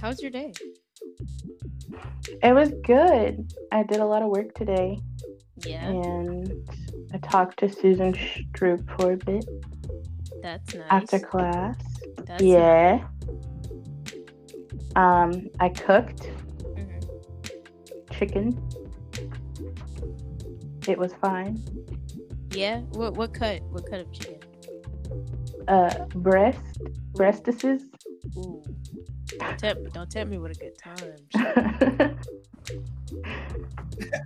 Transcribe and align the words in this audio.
How's 0.00 0.20
your 0.22 0.30
day? 0.30 0.52
It 2.42 2.52
was 2.54 2.70
good. 2.84 3.52
I 3.72 3.82
did 3.82 4.00
a 4.00 4.06
lot 4.06 4.22
of 4.22 4.28
work 4.28 4.54
today, 4.54 4.98
Yeah, 5.64 5.88
and 5.88 6.52
I 7.12 7.18
talked 7.18 7.58
to 7.60 7.68
Susan 7.72 8.12
Stroop 8.14 8.84
for 8.98 9.12
a 9.12 9.16
bit 9.16 9.44
that's 10.42 10.74
nice. 10.74 10.84
after 10.90 11.18
class. 11.20 11.76
That's 12.24 12.42
yeah. 12.42 13.06
Um, 14.96 15.48
I 15.60 15.68
cooked 15.68 16.30
Mhm. 16.74 18.12
chicken. 18.12 18.62
It 20.88 20.98
was 20.98 21.12
fine. 21.14 21.62
Yeah. 22.52 22.80
What 22.92 23.14
what 23.14 23.34
cut? 23.34 23.62
What 23.70 23.88
cut 23.88 24.00
of 24.00 24.12
chicken? 24.12 24.40
Uh, 25.68 26.04
breast, 26.14 26.60
breastises. 27.14 27.82
Ooh. 28.36 28.62
Don't 29.38 29.58
tempt, 29.58 29.92
don't 29.92 30.10
tempt 30.10 30.30
me 30.30 30.38
with 30.38 30.52
a 30.52 30.54
good 30.54 30.78
time. 30.78 32.16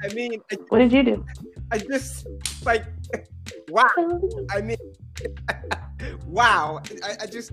I 0.03 0.15
mean, 0.15 0.41
I, 0.51 0.57
what 0.69 0.79
did 0.79 0.93
you 0.93 1.03
do? 1.03 1.25
I 1.71 1.79
just 1.79 2.27
like, 2.65 2.85
wow. 3.69 3.89
I 4.51 4.61
mean, 4.61 4.77
wow. 6.27 6.83
I, 7.03 7.17
I 7.23 7.27
just, 7.27 7.53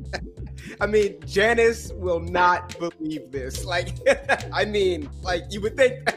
I 0.82 0.88
mean, 0.88 1.20
Janice 1.26 1.91
will 1.94 2.20
not 2.20 2.77
believe 2.80 3.32
this. 3.32 3.63
Like, 3.63 3.90
I 4.54 4.66
mean, 4.66 5.10
like 5.22 5.46
you 5.49 5.62
would 5.62 5.77
think, 5.77 6.10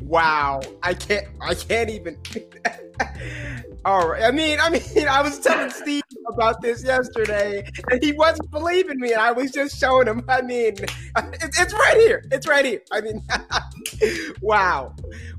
wow. 0.00 0.60
I 0.82 0.94
can't, 0.94 1.26
I 1.40 1.54
can't 1.54 1.90
even. 1.90 2.18
All 3.84 4.08
right. 4.08 4.22
I 4.22 4.30
mean, 4.30 4.58
I 4.60 4.70
mean, 4.70 5.08
I 5.08 5.22
was 5.22 5.40
telling 5.40 5.70
Steve 5.70 6.02
about 6.28 6.62
this 6.62 6.84
yesterday, 6.84 7.68
and 7.90 8.02
he 8.02 8.12
wasn't 8.12 8.50
believing 8.50 9.00
me, 9.00 9.12
and 9.12 9.20
I 9.20 9.32
was 9.32 9.50
just 9.50 9.78
showing 9.78 10.06
him. 10.06 10.24
I 10.28 10.42
mean, 10.42 10.74
it, 10.74 10.90
it's 11.16 11.72
right 11.72 11.96
here. 11.96 12.24
It's 12.30 12.46
right 12.46 12.64
here. 12.64 12.82
I 12.92 13.00
mean, 13.00 13.22
wow, 14.40 14.94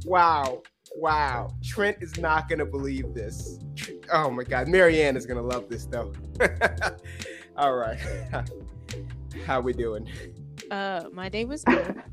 wow. 0.05 0.61
Wow, 0.95 1.55
Trent 1.63 1.97
is 2.01 2.19
not 2.19 2.47
gonna 2.47 2.67
believe 2.67 3.15
this. 3.15 3.57
Oh 4.11 4.29
my 4.29 4.43
God, 4.43 4.67
Marianne 4.67 5.17
is 5.17 5.25
gonna 5.25 5.41
love 5.41 5.67
this 5.67 5.85
though. 5.85 6.13
All 7.57 7.73
right, 7.73 7.97
how 9.47 9.59
we 9.59 9.73
doing? 9.73 10.07
Uh, 10.69 11.05
my 11.11 11.29
day 11.29 11.45
was 11.45 11.63
good. 11.63 12.03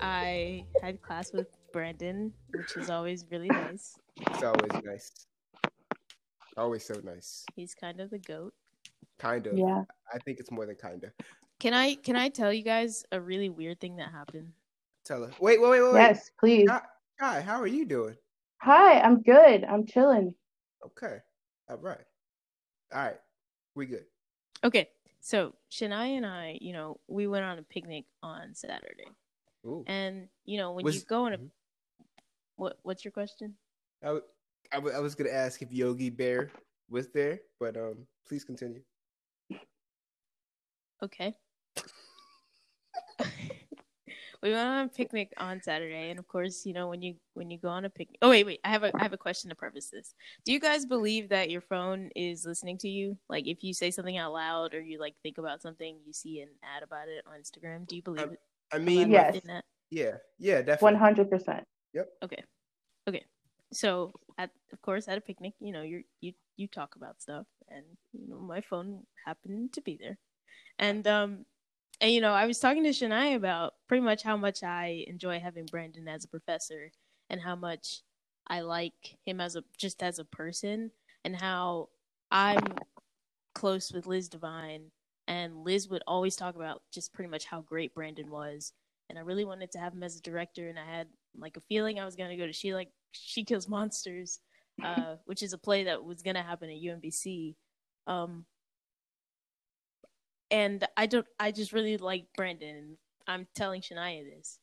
I 0.00 0.64
had 0.82 1.00
class 1.00 1.32
with 1.32 1.46
Brandon, 1.72 2.32
which 2.52 2.76
is 2.76 2.90
always 2.90 3.24
really 3.30 3.48
nice. 3.48 3.96
It's 4.20 4.42
always 4.42 4.82
nice. 4.84 5.26
Always 6.58 6.84
so 6.84 7.00
nice. 7.04 7.44
He's 7.54 7.74
kind 7.74 8.00
of 8.00 8.10
the 8.10 8.18
goat. 8.18 8.52
Kind 9.18 9.46
of. 9.46 9.56
Yeah. 9.56 9.84
I 10.12 10.18
think 10.18 10.40
it's 10.40 10.50
more 10.50 10.66
than 10.66 10.74
kind 10.74 11.04
of. 11.04 11.10
Can 11.60 11.72
I 11.72 11.94
can 11.94 12.16
I 12.16 12.28
tell 12.28 12.52
you 12.52 12.62
guys 12.62 13.04
a 13.12 13.20
really 13.20 13.48
weird 13.48 13.80
thing 13.80 13.96
that 13.96 14.10
happened? 14.10 14.52
Tell 15.04 15.22
her. 15.24 15.30
Wait, 15.40 15.60
wait, 15.60 15.70
wait, 15.70 15.82
wait. 15.82 15.92
wait. 15.92 16.00
Yes, 16.00 16.30
please. 16.38 16.68
Hi, 16.68 16.82
hi, 17.20 17.40
how 17.40 17.60
are 17.60 17.66
you 17.66 17.84
doing? 17.84 18.16
Hi, 18.58 19.00
I'm 19.00 19.22
good. 19.22 19.64
I'm 19.64 19.86
chilling. 19.86 20.34
Okay. 20.84 21.18
All 21.68 21.76
right. 21.78 21.98
All 22.92 23.02
right. 23.02 23.16
We 23.74 23.86
good. 23.86 24.04
Okay, 24.64 24.88
so 25.20 25.54
Shania 25.70 26.16
and 26.16 26.26
I, 26.26 26.58
you 26.60 26.72
know, 26.72 26.98
we 27.06 27.28
went 27.28 27.44
on 27.44 27.58
a 27.58 27.62
picnic 27.62 28.06
on 28.24 28.54
Saturday, 28.54 29.06
Ooh. 29.64 29.84
and 29.86 30.28
you 30.44 30.58
know 30.58 30.72
when 30.72 30.84
Was- 30.84 30.96
you 30.96 31.02
go 31.08 31.26
on 31.26 31.32
a 31.34 31.38
Mhm. 31.38 31.50
what 32.56 32.78
what's 32.82 33.04
your 33.04 33.12
question? 33.12 33.54
I, 34.02 34.06
w- 34.06 34.24
I, 34.72 34.76
w- 34.76 34.94
I 34.94 35.00
was 35.00 35.14
gonna 35.14 35.30
ask 35.30 35.62
if 35.62 35.72
Yogi 35.72 36.10
Bear 36.10 36.50
was 36.90 37.08
there, 37.08 37.40
but 37.60 37.76
um, 37.76 38.06
please 38.26 38.44
continue. 38.44 38.82
Okay. 41.02 41.34
we 44.42 44.50
went 44.52 44.68
on 44.68 44.84
a 44.86 44.88
picnic 44.88 45.32
on 45.38 45.62
Saturday, 45.62 46.10
and 46.10 46.18
of 46.18 46.26
course, 46.28 46.64
you 46.66 46.72
know 46.72 46.88
when 46.88 47.02
you 47.02 47.14
when 47.34 47.50
you 47.50 47.58
go 47.58 47.68
on 47.68 47.84
a 47.84 47.90
picnic. 47.90 48.18
Oh 48.22 48.30
wait, 48.30 48.44
wait. 48.46 48.60
I 48.64 48.68
have 48.70 48.82
a 48.84 48.92
I 48.96 49.02
have 49.02 49.12
a 49.12 49.16
question 49.18 49.48
to 49.50 49.56
preface 49.56 49.90
this. 49.90 50.14
Do 50.44 50.52
you 50.52 50.60
guys 50.60 50.86
believe 50.86 51.28
that 51.30 51.50
your 51.50 51.60
phone 51.60 52.10
is 52.16 52.44
listening 52.44 52.78
to 52.78 52.88
you? 52.88 53.16
Like 53.28 53.46
if 53.46 53.62
you 53.62 53.72
say 53.74 53.90
something 53.90 54.16
out 54.18 54.32
loud 54.32 54.74
or 54.74 54.80
you 54.80 54.98
like 55.00 55.14
think 55.22 55.38
about 55.38 55.62
something, 55.62 55.98
you 56.04 56.12
see 56.12 56.40
an 56.40 56.48
ad 56.62 56.82
about 56.82 57.08
it 57.08 57.24
on 57.26 57.34
Instagram. 57.40 57.86
Do 57.86 57.96
you 57.96 58.02
believe 58.02 58.24
Um, 58.24 58.32
it? 58.32 58.40
I 58.72 58.78
mean, 58.78 59.10
Yes. 59.10 59.40
That? 59.46 59.64
yeah, 59.90 60.16
yeah, 60.38 60.62
definitely. 60.62 60.98
hundred 60.98 61.30
percent. 61.30 61.64
Yep. 61.94 62.08
Okay. 62.24 62.44
So 63.72 64.12
at 64.38 64.50
of 64.72 64.80
course 64.82 65.08
at 65.08 65.18
a 65.18 65.20
picnic, 65.20 65.54
you 65.60 65.72
know, 65.72 65.82
you're 65.82 66.02
you 66.20 66.32
you 66.56 66.68
talk 66.68 66.96
about 66.96 67.20
stuff 67.20 67.46
and 67.68 67.84
you 68.12 68.28
know, 68.28 68.38
my 68.38 68.60
phone 68.60 69.04
happened 69.26 69.72
to 69.74 69.80
be 69.82 69.98
there. 70.00 70.18
And 70.78 71.06
um 71.06 71.44
and 72.00 72.12
you 72.12 72.20
know, 72.20 72.32
I 72.32 72.46
was 72.46 72.60
talking 72.60 72.84
to 72.84 72.90
Shania 72.90 73.36
about 73.36 73.74
pretty 73.88 74.02
much 74.02 74.22
how 74.22 74.36
much 74.36 74.62
I 74.62 75.04
enjoy 75.08 75.40
having 75.40 75.66
Brandon 75.66 76.08
as 76.08 76.24
a 76.24 76.28
professor 76.28 76.92
and 77.28 77.40
how 77.40 77.56
much 77.56 78.02
I 78.46 78.60
like 78.60 79.18
him 79.26 79.40
as 79.40 79.56
a 79.56 79.64
just 79.76 80.02
as 80.02 80.18
a 80.18 80.24
person 80.24 80.90
and 81.24 81.36
how 81.36 81.88
I'm 82.30 82.62
close 83.54 83.92
with 83.92 84.06
Liz 84.06 84.28
Devine 84.28 84.90
and 85.26 85.64
Liz 85.64 85.88
would 85.88 86.02
always 86.06 86.36
talk 86.36 86.54
about 86.56 86.82
just 86.92 87.12
pretty 87.12 87.30
much 87.30 87.44
how 87.44 87.60
great 87.60 87.94
Brandon 87.94 88.30
was 88.30 88.72
and 89.10 89.18
I 89.18 89.22
really 89.22 89.44
wanted 89.44 89.72
to 89.72 89.78
have 89.78 89.92
him 89.92 90.02
as 90.02 90.16
a 90.16 90.22
director 90.22 90.68
and 90.68 90.78
I 90.78 90.84
had 90.84 91.08
like 91.38 91.56
a 91.56 91.62
feeling 91.68 91.98
I 91.98 92.04
was 92.04 92.16
gonna 92.16 92.36
go 92.36 92.46
to 92.46 92.52
She 92.52 92.74
Like 92.74 92.90
She 93.12 93.44
Kills 93.44 93.68
Monsters, 93.68 94.40
uh, 94.84 95.16
which 95.24 95.42
is 95.42 95.52
a 95.52 95.58
play 95.58 95.84
that 95.84 96.04
was 96.04 96.22
gonna 96.22 96.42
happen 96.42 96.70
at 96.70 96.76
UMBC. 96.76 97.54
Um, 98.06 98.44
and 100.50 100.86
I 100.96 101.06
don't 101.06 101.26
I 101.38 101.52
just 101.52 101.72
really 101.72 101.96
like 101.96 102.26
Brandon. 102.36 102.96
I'm 103.26 103.46
telling 103.54 103.82
Shania 103.82 104.24
this. 104.24 104.58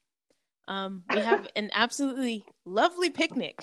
Um, 0.67 1.03
we 1.13 1.19
have 1.19 1.47
an 1.55 1.69
absolutely 1.73 2.45
lovely 2.65 3.09
picnic. 3.09 3.59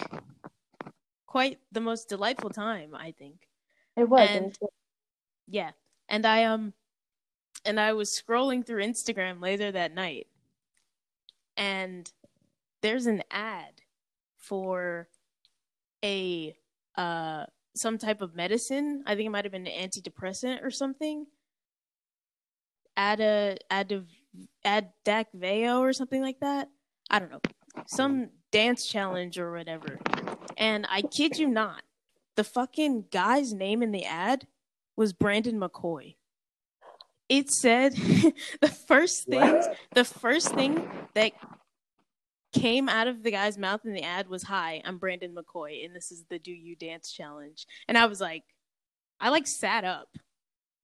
Quite 1.27 1.59
the 1.73 1.81
most 1.81 2.09
delightful 2.09 2.51
time, 2.51 2.95
I 2.95 3.13
think. 3.13 3.49
It 3.97 4.09
was. 4.09 4.29
And- 4.31 4.47
it 4.47 4.59
was 4.61 4.71
Yeah. 5.49 5.71
And 6.09 6.27
I 6.27 6.45
um 6.45 6.75
and 7.65 7.81
I 7.81 7.93
was 7.93 8.11
scrolling 8.11 8.65
through 8.67 8.83
Instagram 8.85 9.41
later 9.41 9.73
that 9.73 9.95
night 9.95 10.27
and 11.57 12.11
there's 12.81 13.07
an 13.07 13.23
ad 13.31 13.83
for 14.43 15.09
a 16.05 16.55
uh 16.97 17.47
some 17.75 17.97
type 17.97 18.21
of 18.21 18.35
medicine. 18.35 19.03
I 19.07 19.15
think 19.15 19.27
it 19.27 19.31
might 19.31 19.45
have 19.45 19.53
been 19.53 19.67
an 19.67 19.89
antidepressant 19.89 20.63
or 20.63 20.71
something. 20.71 21.27
Ada 22.99 23.57
Ad 23.71 24.05
Adakveo 24.67 25.81
or 25.81 25.93
something 25.93 26.21
like 26.21 26.41
that. 26.41 26.69
I 27.11 27.19
don't 27.19 27.31
know. 27.31 27.41
Some 27.87 28.31
dance 28.51 28.87
challenge 28.87 29.39
or 29.39 29.53
whatever. 29.53 29.99
And 30.57 30.87
I 30.91 31.03
kid 31.03 31.39
you 31.39 31.49
not, 31.49 31.83
the 32.37 32.45
fucking 32.45 33.07
guy's 33.11 33.53
name 33.53 33.83
in 33.83 33.93
the 33.93 34.05
ad 34.05 34.47
was 34.97 35.13
Brandon 35.13 35.59
McCoy. 35.59 36.17
It 37.29 37.51
said 37.51 37.93
the 38.61 38.69
first 38.69 39.27
thing 39.27 39.63
the 39.95 40.05
first 40.05 40.55
thing 40.55 40.91
that 41.15 41.33
came 42.53 42.89
out 42.89 43.09
of 43.09 43.23
the 43.23 43.31
guy's 43.31 43.57
mouth 43.57 43.81
in 43.85 43.95
the 43.95 44.03
ad 44.03 44.29
was 44.29 44.43
hi 44.43 44.83
i'm 44.85 44.99
brandon 44.99 45.35
mccoy 45.35 45.85
and 45.85 45.97
this 45.97 46.13
is 46.13 46.25
the 46.29 46.39
do 46.39 46.53
you 46.53 46.77
dance 46.77 47.11
challenge. 47.11 47.67
And 47.89 47.97
i 47.97 48.07
was 48.07 48.21
like 48.21 48.45
i 49.21 49.31
like 49.31 49.47
sat 49.47 49.85
up. 49.85 50.09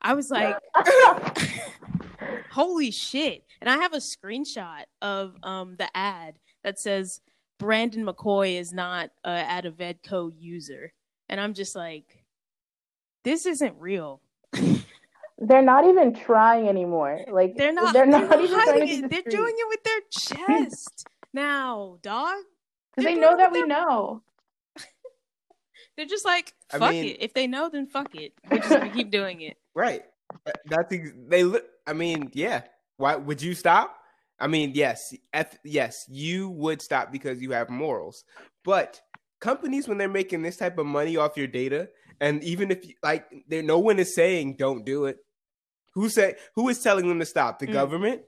I 0.00 0.14
was 0.14 0.30
like 0.30 0.56
holy 2.50 2.90
shit. 2.90 3.44
And 3.60 3.68
i 3.68 3.76
have 3.76 3.92
a 3.92 3.98
screenshot 3.98 4.84
of 5.02 5.34
um 5.42 5.76
the 5.78 5.88
ad 5.94 6.38
that 6.64 6.78
says 6.78 7.20
brandon 7.58 8.06
mccoy 8.06 8.58
is 8.58 8.72
not 8.72 9.10
a 9.24 9.30
Adakveo 9.30 10.32
user. 10.38 10.92
And 11.28 11.40
i'm 11.40 11.54
just 11.54 11.76
like 11.76 12.24
this 13.24 13.44
isn't 13.44 13.74
real. 13.78 14.22
They're 15.40 15.62
not 15.62 15.86
even 15.86 16.14
trying 16.14 16.68
anymore. 16.68 17.20
Like 17.30 17.56
they're 17.56 17.72
not 17.72 17.92
They're 17.92 18.06
not 18.06 18.28
they're 18.30 18.42
even 18.42 18.64
trying 18.64 19.04
it. 19.04 19.10
they're 19.10 19.22
doing 19.22 19.54
it 19.56 19.68
with 19.68 19.84
their 19.84 20.00
chest 20.10 21.06
now 21.38 21.98
dog 22.02 22.36
because 22.90 23.04
they're 23.04 23.04
they 23.04 23.14
doing 23.14 23.20
know 23.20 23.36
that 23.36 23.52
we 23.52 23.58
their- 23.60 23.66
know. 23.68 24.22
They're 25.96 26.06
just 26.06 26.24
like, 26.24 26.54
I 26.72 26.78
fuck 26.78 26.90
mean- 26.92 27.04
it. 27.06 27.16
If 27.20 27.34
they 27.34 27.46
know, 27.48 27.68
then 27.68 27.86
fuck 27.86 28.14
it. 28.14 28.32
We're 28.50 28.58
just 28.58 28.70
gonna 28.70 28.90
keep 28.90 29.10
doing 29.10 29.40
it. 29.42 29.56
Right. 29.74 30.02
That- 30.44 30.60
That's 30.66 30.92
ex- 30.92 31.12
they. 31.28 31.44
li- 31.44 31.60
I 31.86 31.92
mean, 31.92 32.30
yeah. 32.34 32.62
Why 32.96 33.14
would 33.16 33.40
you 33.40 33.54
stop? 33.54 33.96
I 34.40 34.46
mean, 34.48 34.72
yes, 34.74 35.14
eth- 35.32 35.58
yes, 35.64 36.04
you 36.08 36.48
would 36.50 36.82
stop 36.82 37.10
because 37.12 37.40
you 37.40 37.52
have 37.52 37.68
morals. 37.70 38.24
But 38.64 39.00
companies, 39.40 39.86
when 39.88 39.98
they're 39.98 40.08
making 40.08 40.42
this 40.42 40.56
type 40.56 40.78
of 40.78 40.86
money 40.86 41.16
off 41.16 41.36
your 41.36 41.46
data, 41.46 41.88
and 42.20 42.42
even 42.44 42.70
if 42.72 42.86
you, 42.86 42.94
like, 43.02 43.26
there, 43.48 43.62
no 43.62 43.78
one 43.78 43.98
is 44.00 44.14
saying 44.14 44.56
don't 44.56 44.84
do 44.84 45.06
it. 45.06 45.18
Who 45.94 46.08
say 46.08 46.34
who 46.56 46.68
is 46.68 46.82
telling 46.82 47.08
them 47.08 47.18
to 47.20 47.26
stop? 47.26 47.58
The 47.60 47.66
Mm. 47.68 47.72
government. 47.72 48.22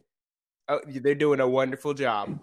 Oh, 0.68 0.80
they're 0.86 1.14
doing 1.16 1.40
a 1.40 1.48
wonderful 1.48 1.94
job. 1.94 2.38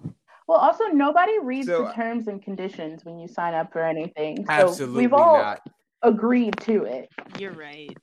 Well, 0.47 0.57
also 0.57 0.85
nobody 0.88 1.38
reads 1.39 1.67
So- 1.67 1.85
the 1.85 1.91
terms 1.94 2.27
and 2.27 2.41
conditions 2.41 3.03
when 3.05 3.19
you 3.19 3.27
sign 3.27 3.53
up 3.53 3.71
for 3.71 3.81
anything. 3.83 4.38
So 4.45 4.51
Absolutely 4.51 5.03
we've 5.03 5.13
all 5.13 5.38
not. 5.38 5.61
agreed 6.01 6.55
to 6.61 6.83
it. 6.85 7.09
You're 7.38 7.51
right. 7.53 7.95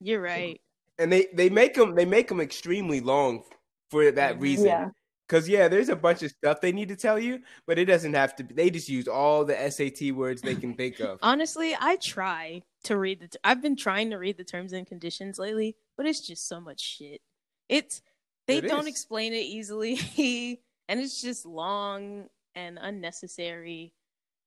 You're 0.00 0.20
right. 0.22 0.60
And 0.98 1.12
they 1.12 1.26
they 1.34 1.50
make 1.50 1.74
them 1.74 1.94
they 1.94 2.06
make 2.06 2.28
them 2.28 2.40
extremely 2.40 3.00
long 3.00 3.44
for 3.90 4.10
that 4.10 4.36
Mhm. 4.36 4.40
reason. 4.40 4.66
Yeah. 4.66 4.90
Cause 5.28 5.48
yeah, 5.48 5.66
there's 5.66 5.88
a 5.88 5.96
bunch 5.96 6.22
of 6.22 6.30
stuff 6.30 6.60
they 6.60 6.70
need 6.70 6.88
to 6.88 6.96
tell 6.96 7.18
you, 7.18 7.40
but 7.66 7.78
it 7.80 7.86
doesn't 7.86 8.14
have 8.14 8.36
to. 8.36 8.44
be 8.44 8.54
They 8.54 8.70
just 8.70 8.88
use 8.88 9.08
all 9.08 9.44
the 9.44 9.60
SAT 9.70 10.12
words 10.12 10.40
they 10.40 10.54
can 10.54 10.74
think 10.74 11.00
of. 11.00 11.18
Honestly, 11.22 11.74
I 11.78 11.96
try 11.96 12.62
to 12.84 12.96
read 12.96 13.20
the. 13.20 13.28
T- 13.28 13.38
I've 13.42 13.60
been 13.60 13.74
trying 13.76 14.10
to 14.10 14.18
read 14.18 14.36
the 14.38 14.44
terms 14.44 14.72
and 14.72 14.86
conditions 14.86 15.38
lately, 15.38 15.74
but 15.96 16.06
it's 16.06 16.20
just 16.24 16.46
so 16.46 16.60
much 16.60 16.80
shit. 16.80 17.20
It's 17.68 18.02
they 18.46 18.58
It 18.58 18.68
don't 18.68 18.82
is. 18.82 18.86
explain 18.86 19.32
it 19.32 19.38
easily, 19.44 19.96
and 20.88 21.00
it's 21.00 21.20
just 21.20 21.46
long 21.46 22.26
and 22.54 22.78
unnecessary. 22.80 23.92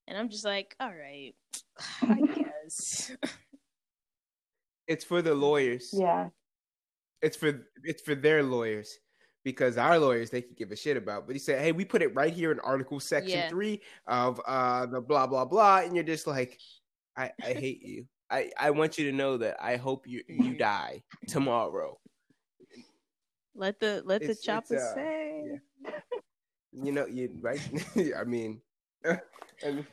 And 0.08 0.18
I'm 0.18 0.28
just 0.28 0.44
like, 0.44 0.74
all 0.80 0.92
right, 0.92 1.34
I 2.02 2.20
guess. 2.20 3.12
It's 4.86 5.04
for 5.04 5.22
the 5.22 5.34
lawyers. 5.34 5.90
Yeah. 5.92 6.28
It's 7.22 7.36
for 7.36 7.66
it's 7.84 8.02
for 8.02 8.14
their 8.14 8.42
lawyers 8.42 8.98
because 9.44 9.76
our 9.78 9.98
lawyers 9.98 10.30
they 10.30 10.42
can 10.42 10.54
give 10.56 10.72
a 10.72 10.76
shit 10.76 10.96
about. 10.96 11.26
But 11.26 11.36
he 11.36 11.38
said, 11.38 11.60
"Hey, 11.60 11.70
we 11.72 11.84
put 11.84 12.02
it 12.02 12.14
right 12.14 12.32
here 12.32 12.50
in 12.50 12.58
Article 12.60 12.98
Section 12.98 13.38
Yeah. 13.38 13.48
Three 13.50 13.82
of 14.06 14.40
uh 14.46 14.86
the 14.86 15.00
blah 15.00 15.26
blah 15.26 15.44
blah," 15.44 15.80
and 15.80 15.94
you're 15.94 16.02
just 16.04 16.26
like, 16.26 16.58
"I 17.16 17.30
I 17.42 17.52
hate 17.52 17.82
you. 17.82 18.06
I 18.30 18.50
I 18.58 18.70
want 18.70 18.96
you 18.98 19.10
to 19.10 19.16
know 19.16 19.36
that 19.36 19.58
I 19.62 19.76
hope 19.76 20.06
you 20.08 20.22
you 20.28 20.54
Mhm. 20.54 20.58
die 20.58 21.02
tomorrow." 21.28 22.00
let 23.54 23.78
the 23.80 24.02
let 24.06 24.20
the 24.20 24.24
It's- 24.30 24.36
it's, 24.38 24.42
chopper 24.46 24.76
uh, 24.76 24.94
say. 24.94 25.60
You 26.72 26.92
know, 26.92 27.06
you 27.06 27.30
right? 27.40 27.60
I 28.16 28.24
mean, 28.24 28.60
and, 29.04 29.86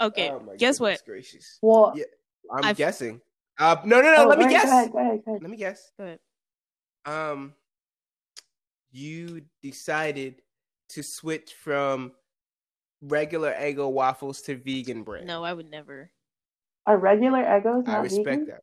Okay, 0.00 0.30
oh 0.30 0.40
my 0.40 0.56
guess 0.56 0.80
what? 0.80 1.00
Gracious. 1.06 1.58
Well, 1.62 1.92
Yeah. 1.96 2.04
I'm 2.52 2.64
I've- 2.64 2.76
guessing. 2.78 3.20
Uh, 3.58 3.76
no, 3.84 4.00
no, 4.00 4.12
no. 4.12 4.24
oh, 4.24 4.28
let 4.28 4.38
me 4.38 4.46
right, 4.46 4.50
guess. 4.50 4.64
Go 4.64 4.70
ahead, 4.76 4.92
go 4.92 4.98
ahead, 4.98 5.20
go 5.24 5.30
ahead. 5.32 5.42
Let 5.42 5.50
me 5.50 5.56
guess. 5.56 5.92
Go 5.96 6.04
ahead. 6.04 6.18
Um, 7.06 7.54
you 8.90 9.42
decided 9.62 10.42
to 10.90 11.02
switch 11.04 11.52
from 11.54 12.10
regular 13.00 13.52
Eggo 13.52 13.90
waffles 13.92 14.42
to 14.42 14.56
vegan 14.56 15.04
bread. 15.04 15.24
No, 15.26 15.44
I 15.44 15.52
would 15.52 15.70
never. 15.70 16.10
Are 16.86 16.98
regular 16.98 17.44
Eggos 17.44 17.88
I 17.88 17.98
respect 17.98 18.24
vegan? 18.26 18.46
that. 18.46 18.60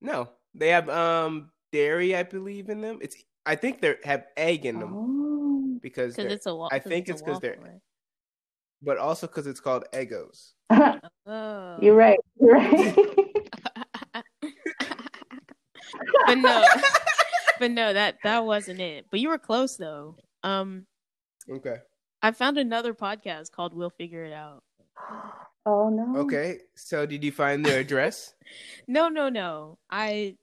No, 0.00 0.28
they 0.54 0.68
have 0.70 0.88
um 0.88 1.52
dairy, 1.70 2.16
I 2.16 2.24
believe, 2.24 2.68
in 2.70 2.80
them. 2.80 2.98
It's 3.00 3.16
I 3.46 3.54
think 3.54 3.80
they 3.80 3.94
have 4.04 4.24
egg 4.36 4.66
in 4.66 4.80
them 4.80 4.92
Oh. 4.94 5.31
Because, 5.82 6.14
Because 6.16 6.32
it's 6.32 6.46
a 6.46 6.54
wa- 6.54 6.68
I 6.72 6.78
think 6.78 7.08
it's 7.08 7.20
because 7.20 7.40
they're- 7.40 7.56
waffle, 7.60 7.82
but 8.82 8.98
also 8.98 9.26
because 9.26 9.46
it's 9.46 9.60
called 9.60 9.84
Eggos. 9.92 10.52
Oh. 11.26 11.76
You're 11.80 11.94
right. 11.94 12.18
You're 12.40 12.54
right. 12.54 12.96
but 16.26 16.34
no, 16.38 16.64
but 17.58 17.70
no, 17.70 17.92
that 17.92 18.16
that 18.24 18.44
wasn't 18.44 18.80
it. 18.80 19.06
But 19.10 19.20
you 19.20 19.28
were 19.28 19.38
close 19.38 19.76
though. 19.76 20.16
Um, 20.42 20.86
Okay. 21.50 21.76
I 22.22 22.30
found 22.30 22.56
another 22.58 22.94
podcast 22.94 23.50
called 23.50 23.74
"We'll 23.74 23.90
Figure 23.90 24.24
It 24.24 24.32
Out." 24.32 24.62
oh 25.66 25.88
no. 25.88 26.20
Okay. 26.22 26.58
So 26.74 27.04
did 27.06 27.22
you 27.24 27.32
find 27.32 27.64
their 27.64 27.80
address? 27.80 28.34
No, 28.86 29.08
no, 29.08 29.28
no. 29.28 29.78
I 29.90 30.36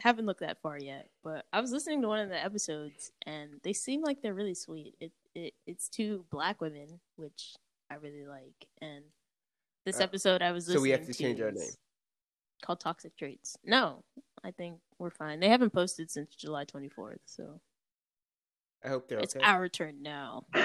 haven't 0.00 0.26
looked 0.26 0.40
that 0.40 0.60
far 0.60 0.78
yet, 0.78 1.08
but 1.28 1.44
I 1.52 1.60
was 1.60 1.72
listening 1.72 2.00
to 2.02 2.08
one 2.08 2.20
of 2.20 2.30
the 2.30 2.42
episodes, 2.42 3.12
and 3.26 3.50
they 3.62 3.74
seem 3.74 4.02
like 4.02 4.22
they're 4.22 4.32
really 4.34 4.54
sweet. 4.54 4.94
It 4.98 5.12
it 5.34 5.52
it's 5.66 5.88
two 5.90 6.24
black 6.30 6.60
women, 6.62 7.00
which 7.16 7.54
I 7.90 7.96
really 7.96 8.26
like, 8.26 8.66
and 8.80 9.04
this 9.84 10.00
Uh, 10.00 10.04
episode 10.04 10.40
I 10.40 10.52
was 10.52 10.66
so 10.66 10.80
we 10.80 10.90
have 10.90 11.04
to 11.06 11.12
change 11.12 11.40
our 11.40 11.52
name. 11.52 11.68
Called 12.62 12.80
Toxic 12.80 13.14
Traits. 13.16 13.56
No, 13.62 14.02
I 14.42 14.50
think 14.52 14.80
we're 14.98 15.10
fine. 15.10 15.38
They 15.38 15.48
haven't 15.50 15.70
posted 15.74 16.10
since 16.10 16.34
July 16.34 16.64
twenty 16.64 16.88
fourth, 16.88 17.20
so 17.26 17.60
I 18.82 18.88
hope 18.88 19.08
they're 19.08 19.18
it's 19.18 19.36
okay. 19.36 19.44
our 19.44 19.68
turn 19.68 20.02
now. 20.02 20.46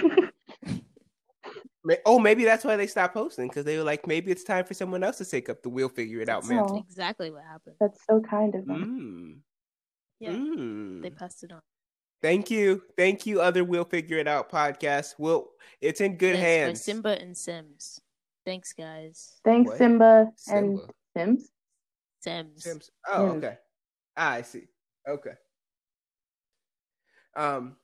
Oh, 2.05 2.17
maybe 2.17 2.45
that's 2.45 2.63
why 2.63 2.77
they 2.77 2.87
stopped 2.87 3.13
posting 3.13 3.49
because 3.49 3.65
they 3.65 3.77
were 3.77 3.83
like, 3.83 4.07
maybe 4.07 4.31
it's 4.31 4.45
time 4.45 4.63
for 4.63 4.73
someone 4.73 5.03
else 5.03 5.17
to 5.17 5.25
take 5.25 5.49
up 5.49 5.61
the 5.61 5.67
"We'll 5.67 5.89
figure 5.89 6.21
it 6.21 6.29
out" 6.29 6.47
man. 6.47 6.63
Exactly 6.77 7.29
what 7.29 7.43
happened. 7.43 7.75
That's 7.81 7.99
so 8.09 8.21
kind 8.21 8.55
of 8.55 8.65
them. 8.65 9.43
Mm. 10.31 10.55
Yeah, 10.55 10.63
Mm. 10.63 11.01
they 11.03 11.09
passed 11.09 11.43
it 11.43 11.51
on. 11.51 11.61
Thank 12.21 12.49
you, 12.49 12.81
thank 12.97 13.25
you, 13.25 13.41
other 13.41 13.63
"We'll 13.65 13.83
Figure 13.83 14.17
It 14.17 14.27
Out" 14.27 14.49
podcast. 14.49 15.15
Will 15.19 15.49
it's 15.81 15.99
in 15.99 16.15
good 16.17 16.35
Yes, 16.35 16.41
by 16.43 16.47
hands. 16.47 16.83
Simba 16.83 17.19
and 17.21 17.37
Sims. 17.37 17.99
Thanks, 18.45 18.71
guys. 18.73 19.39
Thanks, 19.43 19.69
What? 19.69 19.77
Simba 19.77 20.31
and 20.47 20.79
Simba. 20.79 20.93
Sims. 21.17 21.49
Sims. 22.21 22.63
Sims. 22.63 22.91
Oh, 23.07 23.31
Sims. 23.31 23.43
okay. 23.43 23.57
Ah, 24.15 24.31
I 24.33 24.41
see. 24.41 24.67
Okay. 25.07 25.33
Um, 27.35 27.75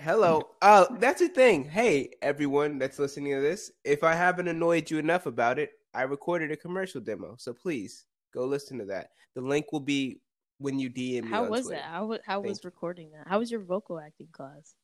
hello. 0.00 0.50
Oh, 0.62 0.86
that's 0.98 1.20
a 1.20 1.28
thing. 1.28 1.64
Hey, 1.64 2.10
everyone 2.22 2.78
that's 2.78 2.98
listening 2.98 3.32
to 3.34 3.40
this, 3.40 3.70
if 3.84 4.04
I 4.04 4.14
haven't 4.14 4.48
annoyed 4.48 4.90
you 4.90 4.98
enough 4.98 5.26
about 5.26 5.58
it, 5.58 5.72
I 5.94 6.02
recorded 6.02 6.50
a 6.52 6.56
commercial 6.56 7.00
demo. 7.00 7.36
So 7.38 7.52
please 7.52 8.06
go 8.32 8.44
listen 8.46 8.78
to 8.78 8.84
that. 8.86 9.08
The 9.34 9.40
link 9.40 9.72
will 9.72 9.80
be 9.80 10.20
when 10.58 10.78
you 10.78 10.90
DM 10.90 11.24
me. 11.24 11.28
How 11.28 11.44
was 11.44 11.66
Twitter. 11.66 11.80
that? 11.80 11.84
How, 11.84 12.18
how 12.24 12.40
Thank 12.40 12.46
was 12.46 12.64
you. 12.64 12.68
recording 12.68 13.10
that? 13.12 13.28
How 13.28 13.38
was 13.38 13.50
your 13.50 13.60
vocal 13.60 13.98
acting 13.98 14.28
class? 14.32 14.74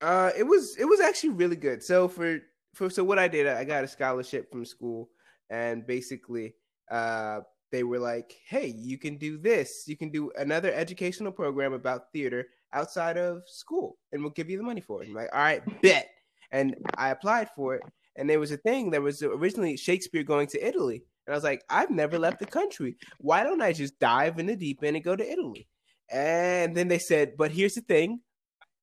Uh, 0.00 0.30
it 0.36 0.44
was 0.44 0.76
it 0.76 0.84
was 0.84 1.00
actually 1.00 1.30
really 1.30 1.56
good. 1.56 1.82
So 1.82 2.08
for 2.08 2.38
for 2.74 2.90
so 2.90 3.02
what 3.02 3.18
I 3.18 3.28
did, 3.28 3.46
I 3.46 3.64
got 3.64 3.84
a 3.84 3.88
scholarship 3.88 4.50
from 4.50 4.64
school, 4.64 5.10
and 5.50 5.86
basically, 5.86 6.54
uh, 6.90 7.40
they 7.72 7.82
were 7.82 7.98
like, 7.98 8.36
"Hey, 8.46 8.68
you 8.68 8.98
can 8.98 9.16
do 9.16 9.38
this. 9.38 9.84
You 9.86 9.96
can 9.96 10.10
do 10.10 10.30
another 10.38 10.72
educational 10.72 11.32
program 11.32 11.72
about 11.72 12.12
theater 12.12 12.46
outside 12.72 13.16
of 13.18 13.42
school, 13.48 13.98
and 14.12 14.22
we'll 14.22 14.30
give 14.30 14.48
you 14.48 14.56
the 14.56 14.62
money 14.62 14.80
for 14.80 15.02
it." 15.02 15.08
I'm 15.08 15.14
like, 15.14 15.30
"All 15.32 15.40
right, 15.40 15.62
bet." 15.82 16.08
And 16.50 16.76
I 16.96 17.10
applied 17.10 17.50
for 17.56 17.74
it, 17.74 17.82
and 18.16 18.30
there 18.30 18.40
was 18.40 18.52
a 18.52 18.56
thing. 18.56 18.90
There 18.90 19.02
was 19.02 19.22
originally 19.22 19.76
Shakespeare 19.76 20.22
going 20.22 20.46
to 20.48 20.66
Italy, 20.66 21.02
and 21.28 21.34
I 21.34 21.36
was 21.36 21.44
like, 21.44 21.62
"I've 21.68 21.90
never 21.90 22.18
left 22.18 22.40
the 22.40 22.46
country. 22.46 22.96
Why 23.18 23.44
don't 23.44 23.62
I 23.62 23.72
just 23.72 23.98
dive 24.00 24.38
in 24.38 24.46
the 24.46 24.56
deep 24.56 24.82
end 24.82 24.96
and 24.96 25.04
go 25.04 25.14
to 25.14 25.30
Italy?" 25.30 25.68
And 26.10 26.74
then 26.74 26.88
they 26.88 26.98
said, 26.98 27.36
"But 27.36 27.52
here's 27.52 27.74
the 27.74 27.82
thing." 27.82 28.22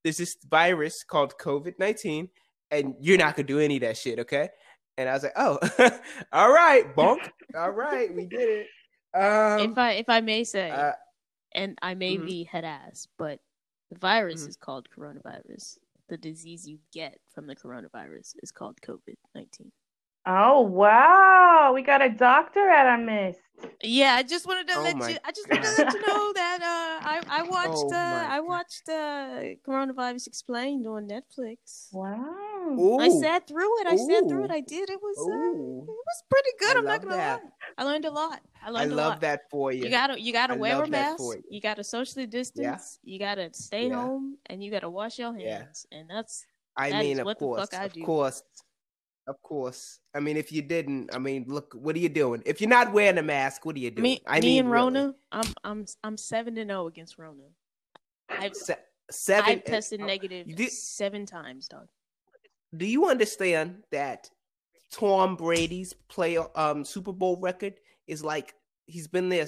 there's 0.05 0.17
this 0.17 0.37
virus 0.47 1.03
called 1.03 1.33
COVID 1.41 1.73
19, 1.79 2.29
and 2.69 2.93
you're 3.01 3.17
not 3.17 3.35
gonna 3.35 3.47
do 3.47 3.59
any 3.59 3.77
of 3.77 3.81
that 3.81 3.97
shit, 3.97 4.19
okay? 4.19 4.49
And 4.97 5.09
I 5.09 5.13
was 5.13 5.23
like, 5.23 5.33
oh, 5.35 5.57
all 6.31 6.53
right, 6.53 6.95
bonk. 6.95 7.27
All 7.55 7.71
right, 7.71 8.13
we 8.15 8.27
did 8.27 8.47
it. 8.47 8.67
Um, 9.19 9.71
if 9.71 9.77
I 9.77 9.93
if 9.93 10.07
I 10.07 10.21
may 10.21 10.43
say, 10.43 10.69
uh, 10.69 10.91
and 11.53 11.77
I 11.81 11.95
may 11.95 12.17
mhm. 12.17 12.25
be 12.27 12.43
head 12.43 12.65
ass, 12.65 13.07
but 13.17 13.39
the 13.89 13.97
virus 13.97 14.45
Mhm. 14.45 14.49
is 14.49 14.57
called 14.57 14.87
coronavirus. 14.95 15.79
The 16.07 16.17
disease 16.17 16.67
you 16.67 16.77
get 16.93 17.17
from 17.33 17.47
the 17.47 17.55
coronavirus 17.55 18.35
is 18.43 18.51
called 18.51 18.79
COVID 18.81 19.15
nineteen. 19.33 19.71
Oh 20.27 20.61
wow, 20.61 21.71
we 21.73 21.81
got 21.83 22.01
a 22.01 22.09
doctor 22.09 22.67
at 22.69 22.85
our 22.87 22.97
midst. 22.97 23.41
Yeah, 23.83 24.15
I 24.15 24.23
just 24.23 24.47
wanted 24.47 24.67
to 24.69 24.77
Oh 24.77 24.83
let 24.83 24.97
my 24.97 25.09
you. 25.09 25.17
I 25.23 25.31
just 25.31 25.47
wanted 25.49 25.65
to 25.67 25.71
let 25.71 25.93
you 25.93 26.01
know 26.01 26.33
that 26.35 26.61
uh, 26.61 27.07
I 27.07 27.21
I 27.39 27.43
watched 27.43 27.91
Oh 27.91 27.91
uh, 27.91 28.25
I 28.27 28.39
watched 28.39 28.89
uh, 28.89 29.55
coronavirus 29.67 30.27
explained 30.27 30.87
on 30.87 31.07
Netflix. 31.07 31.89
Wow. 31.93 32.25
ooh, 32.79 32.99
I 32.99 33.09
sat 33.09 33.47
through 33.47 33.81
it. 33.81 33.87
I 33.87 33.95
sat 33.97 34.27
through 34.27 34.45
it. 34.45 34.51
I 34.51 34.61
did. 34.61 34.89
It 34.89 34.99
was 35.01 35.17
uh, 35.17 35.53
it 35.53 35.97
was 36.09 36.23
pretty 36.29 36.51
good. 36.59 36.77
I 36.77 36.79
I'm 36.79 36.85
not 36.85 37.01
gonna 37.03 37.15
that. 37.17 37.39
lie. 37.43 37.49
I 37.77 37.83
learned 37.83 38.05
a 38.05 38.11
lot. 38.11 38.41
I 38.63 38.69
I 38.69 38.71
learned 38.71 38.91
a 38.91 38.95
love 38.95 39.13
lot. 39.13 39.21
that 39.21 39.41
for 39.51 39.71
you. 39.71 39.85
You 39.85 39.91
gotta 39.91 40.19
you 40.19 40.33
gotta 40.33 40.53
I 40.53 40.57
wear 40.57 40.81
a 40.81 40.87
mask. 40.87 41.23
you. 41.35 41.43
You 41.49 41.61
gotta 41.61 41.83
socially 41.83 42.25
distance. 42.25 42.99
You 43.03 43.19
gotta 43.19 43.53
stay 43.53 43.89
Yeah. 43.89 43.95
home, 43.95 44.37
and 44.47 44.63
you 44.63 44.71
gotta 44.71 44.89
wash 44.89 45.19
your 45.19 45.33
Yeah. 45.37 45.57
hands. 45.57 45.85
And 45.91 46.09
that's 46.09 46.45
I 46.77 46.89
that 46.89 47.01
mean, 47.01 47.19
of 47.19 47.25
what 47.25 47.39
the 47.39 47.45
course, 47.45 47.69
fuck 47.69 47.73
I 47.73 47.85
of 47.85 47.93
do. 47.93 48.01
course, 48.05 48.43
of 49.27 49.41
course. 49.41 49.99
I 50.13 50.19
mean, 50.19 50.37
if 50.37 50.51
you 50.51 50.61
didn't, 50.61 51.13
I 51.15 51.19
mean, 51.19 51.45
look, 51.47 51.73
what 51.73 51.95
are 51.95 51.99
you 51.99 52.09
doing? 52.09 52.43
If 52.45 52.61
you're 52.61 52.69
not 52.69 52.93
wearing 52.93 53.17
a 53.17 53.23
mask, 53.23 53.65
what 53.65 53.75
are 53.75 53.79
you 53.79 53.91
doing? 53.91 54.03
me. 54.03 54.21
I 54.27 54.39
me 54.39 54.47
mean, 54.47 54.59
and 54.61 54.71
really. 54.71 54.83
Rona. 54.85 55.15
I'm 55.31 55.53
I'm 55.63 55.85
I'm 56.03 56.17
seven 56.17 56.55
to 56.55 56.65
zero 56.65 56.87
against 56.87 57.17
Rona. 57.17 57.43
I've 58.29 58.55
Se- 58.55 58.75
seven. 59.11 59.49
I've 59.51 59.63
tested 59.63 60.01
uh, 60.01 60.05
negative 60.05 60.47
you 60.47 60.55
did- 60.55 60.71
seven 60.71 61.25
times, 61.25 61.67
dog. 61.67 61.87
do 62.75 62.85
you 62.85 63.07
understand 63.09 63.83
that 63.91 64.29
Tom 64.91 65.35
Brady's 65.35 65.93
play 66.09 66.37
um 66.37 66.85
Super 66.85 67.11
Bowl 67.13 67.37
record 67.39 67.75
is 68.07 68.23
like 68.23 68.53
he's 68.85 69.07
been 69.07 69.29
there 69.29 69.47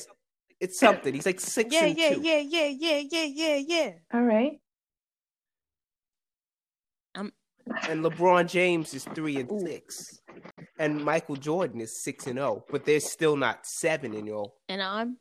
it's 0.59 0.79
something. 0.79 1.13
He's 1.13 1.25
like 1.27 1.39
six 1.39 1.71
Yeah, 1.71 1.85
and 1.85 1.97
yeah, 1.97 2.13
two. 2.15 2.21
yeah, 2.21 2.37
yeah, 2.39 2.65
yeah, 2.65 3.01
yeah, 3.11 3.23
yeah, 3.25 3.55
yeah. 3.55 3.91
All 4.11 4.23
right. 4.23 4.59
And 7.89 8.03
LeBron 8.03 8.47
James 8.47 8.93
is 8.93 9.03
three 9.05 9.37
and 9.37 9.51
Ooh. 9.51 9.59
six. 9.59 10.21
And 10.79 11.03
Michael 11.03 11.35
Jordan 11.35 11.81
is 11.81 12.01
six 12.03 12.27
and 12.27 12.39
oh, 12.39 12.63
but 12.69 12.85
they're 12.85 12.99
still 12.99 13.35
not 13.35 13.65
seven 13.65 14.13
and 14.13 14.29
oh. 14.29 14.53
And 14.69 14.81
I'm 14.81 15.17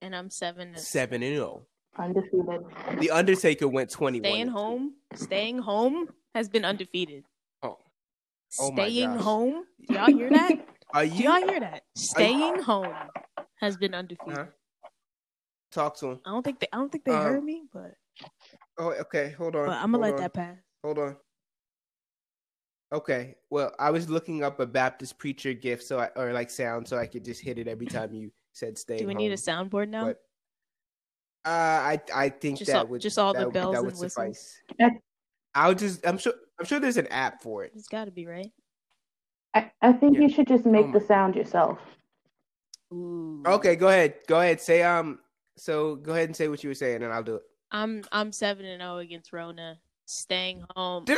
and 0.00 0.14
I'm 0.14 0.30
seven. 0.30 0.72
to- 0.74 0.78
Seven 0.80 1.22
and 1.22 1.38
oh. 1.40 1.66
Undefeated. 1.98 2.60
The 3.00 3.10
Undertaker 3.10 3.66
went 3.68 3.90
twenty 3.90 4.20
one. 4.20 4.30
Staying 4.30 4.48
home, 4.48 4.94
staying 5.14 5.58
home 5.58 6.08
has 6.34 6.48
been 6.48 6.64
undefeated. 6.64 7.24
Oh. 7.62 7.76
Oh 8.60 8.72
Staying 8.72 9.14
gosh. 9.14 9.22
home, 9.22 9.64
do 9.86 9.94
y'all 9.94 10.06
hear 10.06 10.30
that? 10.30 10.52
Are 10.94 11.04
Do 11.04 11.10
you 11.14 11.24
y'all 11.24 11.46
hear 11.48 11.60
that? 11.60 11.82
Staying 11.96 12.62
home 12.62 12.94
has 13.60 13.76
been 13.76 13.94
undefeated. 13.94 14.36
Huh? 14.38 14.46
Talk 15.72 15.98
to 15.98 16.12
him. 16.12 16.20
I 16.24 16.30
don't 16.30 16.42
think 16.42 16.60
they. 16.60 16.68
I 16.72 16.76
don't 16.78 16.90
think 16.90 17.04
they 17.04 17.12
Um, 17.12 17.22
heard 17.24 17.44
me, 17.44 17.64
but 17.72 17.92
Oh, 18.78 18.92
okay. 18.92 19.30
Hold 19.36 19.56
on. 19.56 19.66
but 19.66 19.72
I'm 19.76 19.92
gonna 19.92 19.98
hold 19.98 20.02
let 20.02 20.14
on, 20.14 20.20
that 20.20 20.32
pass. 20.34 20.56
Hold 20.84 20.98
on. 20.98 21.16
Okay. 22.92 23.34
Well, 23.50 23.72
I 23.78 23.90
was 23.90 24.08
looking 24.08 24.42
up 24.42 24.60
a 24.60 24.66
Baptist 24.66 25.18
preacher 25.18 25.52
gift, 25.52 25.82
so 25.84 25.98
I 25.98 26.08
or 26.16 26.32
like 26.32 26.50
sound, 26.50 26.86
so 26.88 26.96
I 26.96 27.06
could 27.06 27.24
just 27.24 27.40
hit 27.42 27.58
it 27.58 27.68
every 27.68 27.86
time 27.86 28.12
you 28.14 28.30
said 28.52 28.78
"stay." 28.78 28.98
Do 28.98 29.06
we 29.06 29.14
need 29.14 29.32
a 29.32 29.36
soundboard 29.36 29.88
now? 29.88 30.06
But 30.06 30.20
uh, 31.44 31.50
I 31.50 32.00
I 32.14 32.28
think 32.30 32.58
Just 32.58 32.70
that 32.70 32.78
all- 32.78 32.86
would 32.86 33.00
just 33.00 33.18
all 33.18 33.34
the 33.34 33.44
would- 33.46 33.54
bells 33.54 33.72
that 33.74 33.78
and 33.78 33.86
would 33.86 33.92
whistles? 33.94 34.12
suffice. 34.14 34.60
Yeah. 34.78 34.90
I'll 35.54 35.74
just 35.74 36.06
I'm 36.06 36.18
sure 36.18 36.32
I'm 36.58 36.66
sure 36.66 36.80
there's 36.80 36.96
an 36.96 37.08
app 37.08 37.42
for 37.42 37.64
it. 37.64 37.72
It's 37.74 37.88
got 37.88 38.06
to 38.06 38.10
be 38.10 38.26
right. 38.26 38.52
I, 39.54 39.70
I 39.82 39.92
think 39.92 40.14
Yeah. 40.16 40.22
you 40.22 40.28
should 40.28 40.46
just 40.48 40.64
make 40.66 40.86
Oh 40.86 40.92
the 40.92 41.00
sound 41.00 41.34
yourself. 41.34 41.78
Ooh. 42.92 43.42
Okay, 43.46 43.76
go 43.76 43.88
ahead. 43.88 44.14
Go 44.28 44.40
ahead. 44.40 44.60
Say 44.60 44.82
um. 44.82 45.18
So 45.56 45.96
go 45.96 46.12
ahead 46.12 46.28
and 46.28 46.36
say 46.36 46.48
what 46.48 46.62
you 46.62 46.70
were 46.70 46.74
saying, 46.74 47.02
and 47.02 47.12
I'll 47.12 47.22
do 47.22 47.36
it. 47.36 47.42
I'm 47.70 48.02
I'm 48.12 48.32
seven 48.32 48.64
and 48.64 48.80
zero 48.80 48.98
against 48.98 49.32
Rona. 49.32 49.78
Staying 50.10 50.64
home. 50.74 51.04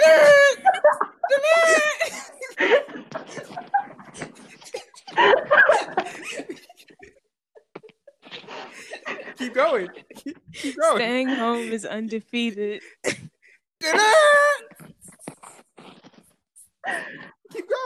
Keep 9.37 9.55
going. 9.55 9.89
Keep, 10.17 10.39
keep 10.53 10.77
going. 10.77 10.97
Staying 10.97 11.29
home 11.29 11.71
is 11.71 11.87
undefeated. 11.87 12.83
Keep 13.05 13.21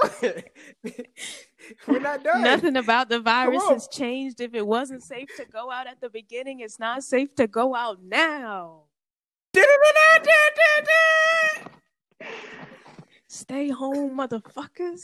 going. 0.00 0.42
We're 1.86 2.00
not 2.00 2.24
done. 2.24 2.42
Nothing 2.42 2.76
about 2.78 3.10
the 3.10 3.20
virus 3.20 3.62
has 3.68 3.88
changed. 3.88 4.40
If 4.40 4.54
it 4.54 4.66
wasn't 4.66 5.02
safe 5.02 5.28
to 5.36 5.44
go 5.44 5.70
out 5.70 5.86
at 5.86 6.00
the 6.00 6.08
beginning, 6.08 6.60
it's 6.60 6.78
not 6.78 7.04
safe 7.04 7.34
to 7.34 7.46
go 7.46 7.74
out 7.74 8.02
now. 8.02 8.84
Stay 13.28 13.68
home, 13.68 14.16
motherfuckers. 14.16 15.02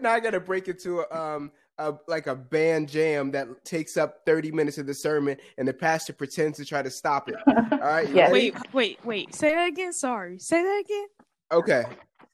now 0.00 0.12
I 0.12 0.20
gotta 0.20 0.40
break 0.40 0.68
it 0.68 0.78
to 0.80 1.00
a, 1.00 1.14
um 1.16 1.52
a, 1.78 1.94
like 2.06 2.26
a 2.26 2.34
band 2.36 2.88
jam 2.88 3.30
that 3.30 3.64
takes 3.64 3.96
up 3.96 4.20
30 4.26 4.52
minutes 4.52 4.76
of 4.78 4.86
the 4.86 4.94
sermon 4.94 5.36
and 5.56 5.66
the 5.66 5.72
pastor 5.72 6.12
pretends 6.12 6.58
to 6.58 6.64
try 6.64 6.82
to 6.82 6.90
stop 6.90 7.28
it. 7.28 7.36
All 7.48 7.78
right. 7.78 8.06
you 8.08 8.14
Yes. 8.16 8.30
ready? 8.32 8.50
Wait, 8.50 8.72
wait, 8.74 8.98
wait. 9.04 9.34
Say 9.34 9.54
that 9.54 9.68
again. 9.68 9.92
Sorry. 9.92 10.38
Say 10.38 10.62
that 10.62 10.82
again. 10.84 11.06
Okay. 11.50 11.84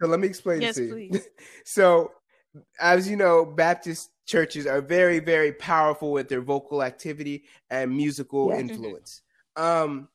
So 0.02 0.08
let 0.08 0.20
me 0.20 0.26
explain 0.26 0.62
Yes, 0.62 0.74
to 0.76 0.84
you. 0.84 0.92
please. 0.92 1.28
so 1.64 2.10
as 2.80 3.08
you 3.08 3.16
know, 3.16 3.44
Baptist 3.44 4.10
churches 4.28 4.66
are 4.66 4.82
very, 4.82 5.18
very 5.18 5.52
powerful 5.52 6.12
with 6.12 6.28
their 6.28 6.42
vocal 6.42 6.82
activity 6.82 7.44
and 7.70 7.90
musical 7.90 8.50
Yeah. 8.50 8.60
influence. 8.60 9.22
Um, 9.56 10.08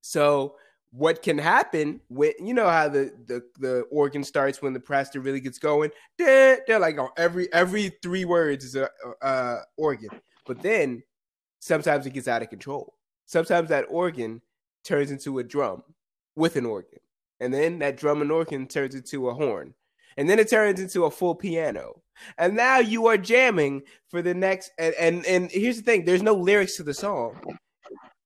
so 0.00 0.56
what 0.90 1.22
can 1.22 1.36
happen 1.36 2.00
when 2.08 2.32
you 2.40 2.54
know 2.54 2.68
how 2.68 2.88
the, 2.88 3.12
the 3.26 3.42
the 3.58 3.80
organ 3.90 4.24
starts 4.24 4.62
when 4.62 4.72
the 4.72 4.80
pastor 4.80 5.20
really 5.20 5.40
gets 5.40 5.58
going? 5.58 5.90
They're, 6.18 6.60
they're 6.66 6.78
like 6.78 6.98
on 6.98 7.10
every 7.16 7.52
every 7.52 7.90
three 8.02 8.24
words 8.24 8.64
is 8.64 8.76
a 8.76 8.88
uh, 9.20 9.58
organ, 9.76 10.10
but 10.46 10.62
then 10.62 11.02
sometimes 11.60 12.06
it 12.06 12.14
gets 12.14 12.28
out 12.28 12.42
of 12.42 12.48
control. 12.48 12.94
Sometimes 13.26 13.68
that 13.68 13.86
organ 13.90 14.40
turns 14.84 15.10
into 15.10 15.38
a 15.38 15.44
drum 15.44 15.82
with 16.36 16.56
an 16.56 16.64
organ, 16.64 17.00
and 17.40 17.52
then 17.52 17.78
that 17.80 17.96
drum 17.96 18.22
and 18.22 18.32
organ 18.32 18.66
turns 18.66 18.94
into 18.94 19.28
a 19.28 19.34
horn, 19.34 19.74
and 20.16 20.28
then 20.28 20.38
it 20.38 20.48
turns 20.50 20.80
into 20.80 21.04
a 21.04 21.10
full 21.10 21.34
piano. 21.34 22.02
And 22.38 22.54
now 22.56 22.78
you 22.78 23.06
are 23.08 23.16
jamming 23.16 23.82
for 24.08 24.22
the 24.22 24.34
next. 24.34 24.70
And 24.78 24.94
and, 24.94 25.26
and 25.26 25.50
here's 25.50 25.76
the 25.76 25.82
thing: 25.82 26.04
there's 26.04 26.22
no 26.22 26.34
lyrics 26.34 26.76
to 26.76 26.82
the 26.82 26.94
song 26.94 27.36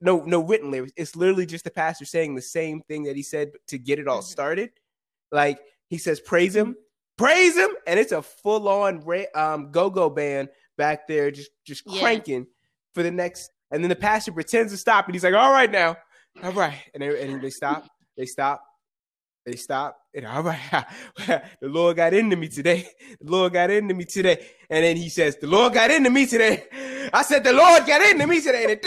no 0.00 0.22
no 0.24 0.40
written 0.44 0.70
lyrics. 0.70 0.92
It's 0.96 1.16
literally 1.16 1.46
just 1.46 1.64
the 1.64 1.70
pastor 1.70 2.04
saying 2.04 2.34
the 2.34 2.42
same 2.42 2.82
thing 2.82 3.04
that 3.04 3.16
he 3.16 3.22
said 3.22 3.50
to 3.68 3.78
get 3.78 3.98
it 3.98 4.06
all 4.06 4.20
Mhm. 4.20 4.24
started. 4.24 4.70
Like 5.32 5.58
he 5.88 5.98
says, 5.98 6.20
praise 6.20 6.54
him, 6.54 6.76
praise 7.16 7.56
him, 7.56 7.70
and 7.86 7.98
it's 7.98 8.12
a 8.12 8.22
full 8.22 8.68
on 8.68 9.04
um 9.34 9.70
go 9.72 9.90
go 9.90 10.08
band 10.08 10.50
back 10.76 11.08
there 11.08 11.30
just 11.30 11.50
just 11.64 11.82
Yeah. 11.86 11.98
cranking 12.00 12.46
for 12.94 13.02
the 13.02 13.10
next. 13.10 13.50
And 13.70 13.82
then 13.82 13.88
the 13.88 13.96
pastor 13.96 14.32
pretends 14.32 14.72
to 14.72 14.78
stop, 14.78 15.06
and 15.06 15.14
he's 15.14 15.24
like, 15.24 15.34
"All 15.34 15.52
right 15.52 15.70
now, 15.70 15.96
all 16.42 16.52
right," 16.52 16.78
and 16.94 17.02
they, 17.02 17.22
and 17.22 17.42
they 17.42 17.50
stop, 17.50 17.86
they 18.16 18.24
stop, 18.24 18.62
they 19.48 19.56
stop, 19.56 19.96
and 20.14 20.26
all 20.26 20.42
right, 20.42 20.60
the 21.26 21.42
Lord 21.62 21.96
got 21.96 22.14
into 22.14 22.36
me 22.36 22.48
today. 22.48 22.86
The 23.20 23.30
Lord 23.30 23.52
got 23.52 23.70
into 23.70 23.94
me 23.94 24.04
today, 24.04 24.46
and 24.68 24.84
then 24.84 24.96
he 24.96 25.08
says, 25.08 25.36
"The 25.36 25.46
Lord 25.46 25.72
got 25.74 25.90
into 25.90 26.10
me 26.10 26.26
today." 26.26 26.64
I 27.12 27.22
said, 27.22 27.44
"The 27.44 27.52
Lord 27.52 27.86
got 27.86 28.02
into 28.02 28.26
me 28.26 28.40
today," 28.40 28.64
and, 28.64 28.72
it, 28.72 28.84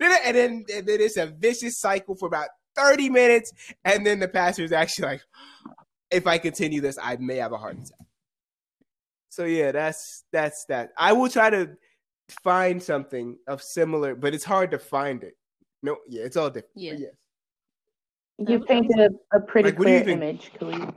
and 0.00 0.36
then 0.36 0.64
and 0.74 0.86
then 0.86 1.00
it's 1.00 1.16
a 1.16 1.26
vicious 1.26 1.80
cycle 1.80 2.14
for 2.16 2.26
about 2.26 2.48
thirty 2.76 3.08
minutes, 3.08 3.52
and 3.84 4.06
then 4.06 4.20
the 4.20 4.28
pastor 4.28 4.62
is 4.62 4.72
actually 4.72 5.08
like, 5.08 5.22
"If 6.10 6.26
I 6.26 6.38
continue 6.38 6.80
this, 6.80 6.98
I 7.02 7.16
may 7.16 7.36
have 7.36 7.52
a 7.52 7.58
heart 7.58 7.74
attack." 7.74 8.06
So 9.30 9.44
yeah, 9.44 9.72
that's 9.72 10.24
that's 10.32 10.66
that. 10.68 10.90
I 10.98 11.14
will 11.14 11.30
try 11.30 11.48
to 11.50 11.70
find 12.44 12.82
something 12.82 13.38
of 13.48 13.62
similar, 13.62 14.14
but 14.14 14.34
it's 14.34 14.44
hard 14.44 14.70
to 14.72 14.78
find 14.78 15.24
it. 15.24 15.34
No, 15.82 15.96
yeah, 16.08 16.24
it's 16.24 16.36
all 16.36 16.48
different. 16.50 16.76
Yeah. 16.76 16.92
yes. 16.98 17.14
You 18.38 18.60
painted 18.60 18.98
a, 18.98 19.36
a 19.36 19.40
pretty 19.40 19.70
Like, 19.70 19.78
what 19.78 19.86
do 19.86 19.92
you 19.94 20.02
clear 20.02 20.14
image, 20.16 20.50
Khalid. 20.58 20.94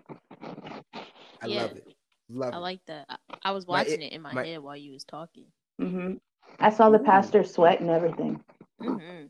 I 1.41 1.47
Yeah. 1.47 1.61
love 1.63 1.71
it. 1.77 1.87
Love 2.29 2.53
I 2.53 2.57
it. 2.57 2.59
like 2.61 2.79
that. 2.87 3.05
I, 3.09 3.17
I 3.43 3.51
was 3.51 3.67
My- 3.67 3.79
watching 3.79 4.01
it 4.01 4.13
in 4.13 4.21
my, 4.21 4.33
my- 4.33 4.45
head 4.45 4.59
while 4.59 4.77
you 4.77 4.91
was 4.93 5.03
talking. 5.03 5.45
Mm-hmm. 5.81 6.13
I 6.59 6.69
saw 6.69 6.89
the 6.89 6.99
pastor 6.99 7.43
sweat 7.43 7.81
and 7.81 7.89
everything. 7.89 8.41
Mm-hmm. 8.81 9.25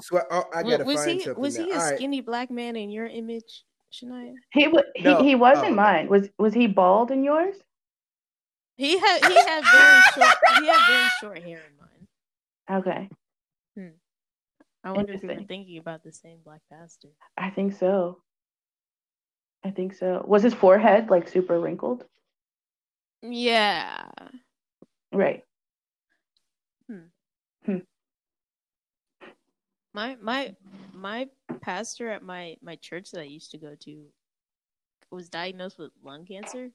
Sweat- 0.00 0.26
oh, 0.30 0.44
I 0.54 0.62
gotta 0.62 0.84
was 0.84 0.96
find 1.04 1.10
he 1.12 1.20
something. 1.20 1.40
was 1.42 1.58
now. 1.58 1.64
he 1.64 1.70
a 1.70 1.74
All 1.74 1.80
right. 1.80 1.96
skinny 1.96 2.20
black 2.20 2.50
man 2.50 2.74
in 2.76 2.90
your 2.90 3.06
image, 3.06 3.64
Shania? 3.92 4.34
He 4.52 4.66
wa 4.68 4.80
he, 4.96 5.04
No. 5.04 5.22
he 5.22 5.34
wasn't 5.36 5.72
Oh. 5.72 5.74
mine. 5.74 6.08
Was 6.08 6.28
was 6.38 6.52
he 6.54 6.66
bald 6.66 7.10
in 7.12 7.22
yours? 7.22 7.56
He 8.76 8.98
had 8.98 9.24
he 9.24 9.34
had 9.34 9.62
very 9.64 10.00
short 10.14 10.36
he 10.58 10.66
had 10.66 10.86
very 10.88 11.08
short 11.20 11.38
hair 11.38 11.62
in 11.70 11.76
mine. 11.78 12.78
Okay, 12.80 13.08
I 14.84 14.92
wonder 14.92 15.14
if 15.14 15.22
were 15.22 15.34
thinking 15.48 15.78
about 15.78 16.04
the 16.04 16.12
same 16.12 16.38
black 16.44 16.60
pastor. 16.70 17.08
I 17.38 17.50
think 17.50 17.72
so. 17.72 18.18
I 19.64 19.70
think 19.70 19.94
so. 19.94 20.22
Was 20.26 20.42
his 20.42 20.52
forehead 20.52 21.08
like 21.08 21.26
super 21.26 21.58
wrinkled? 21.58 22.04
Yeah. 23.22 24.10
Right. 25.10 25.42
Hmm. 26.86 27.06
Hmm. 27.64 27.78
My 29.94 30.16
my 30.20 30.54
my 30.92 31.28
pastor 31.62 32.10
at 32.10 32.22
my 32.22 32.56
my 32.60 32.76
church 32.76 33.10
that 33.12 33.20
I 33.20 33.24
used 33.24 33.52
to 33.52 33.58
go 33.58 33.74
to 33.80 34.04
was 35.10 35.30
diagnosed 35.30 35.78
with 35.78 35.92
lung 36.02 36.26
cancer, 36.26 36.70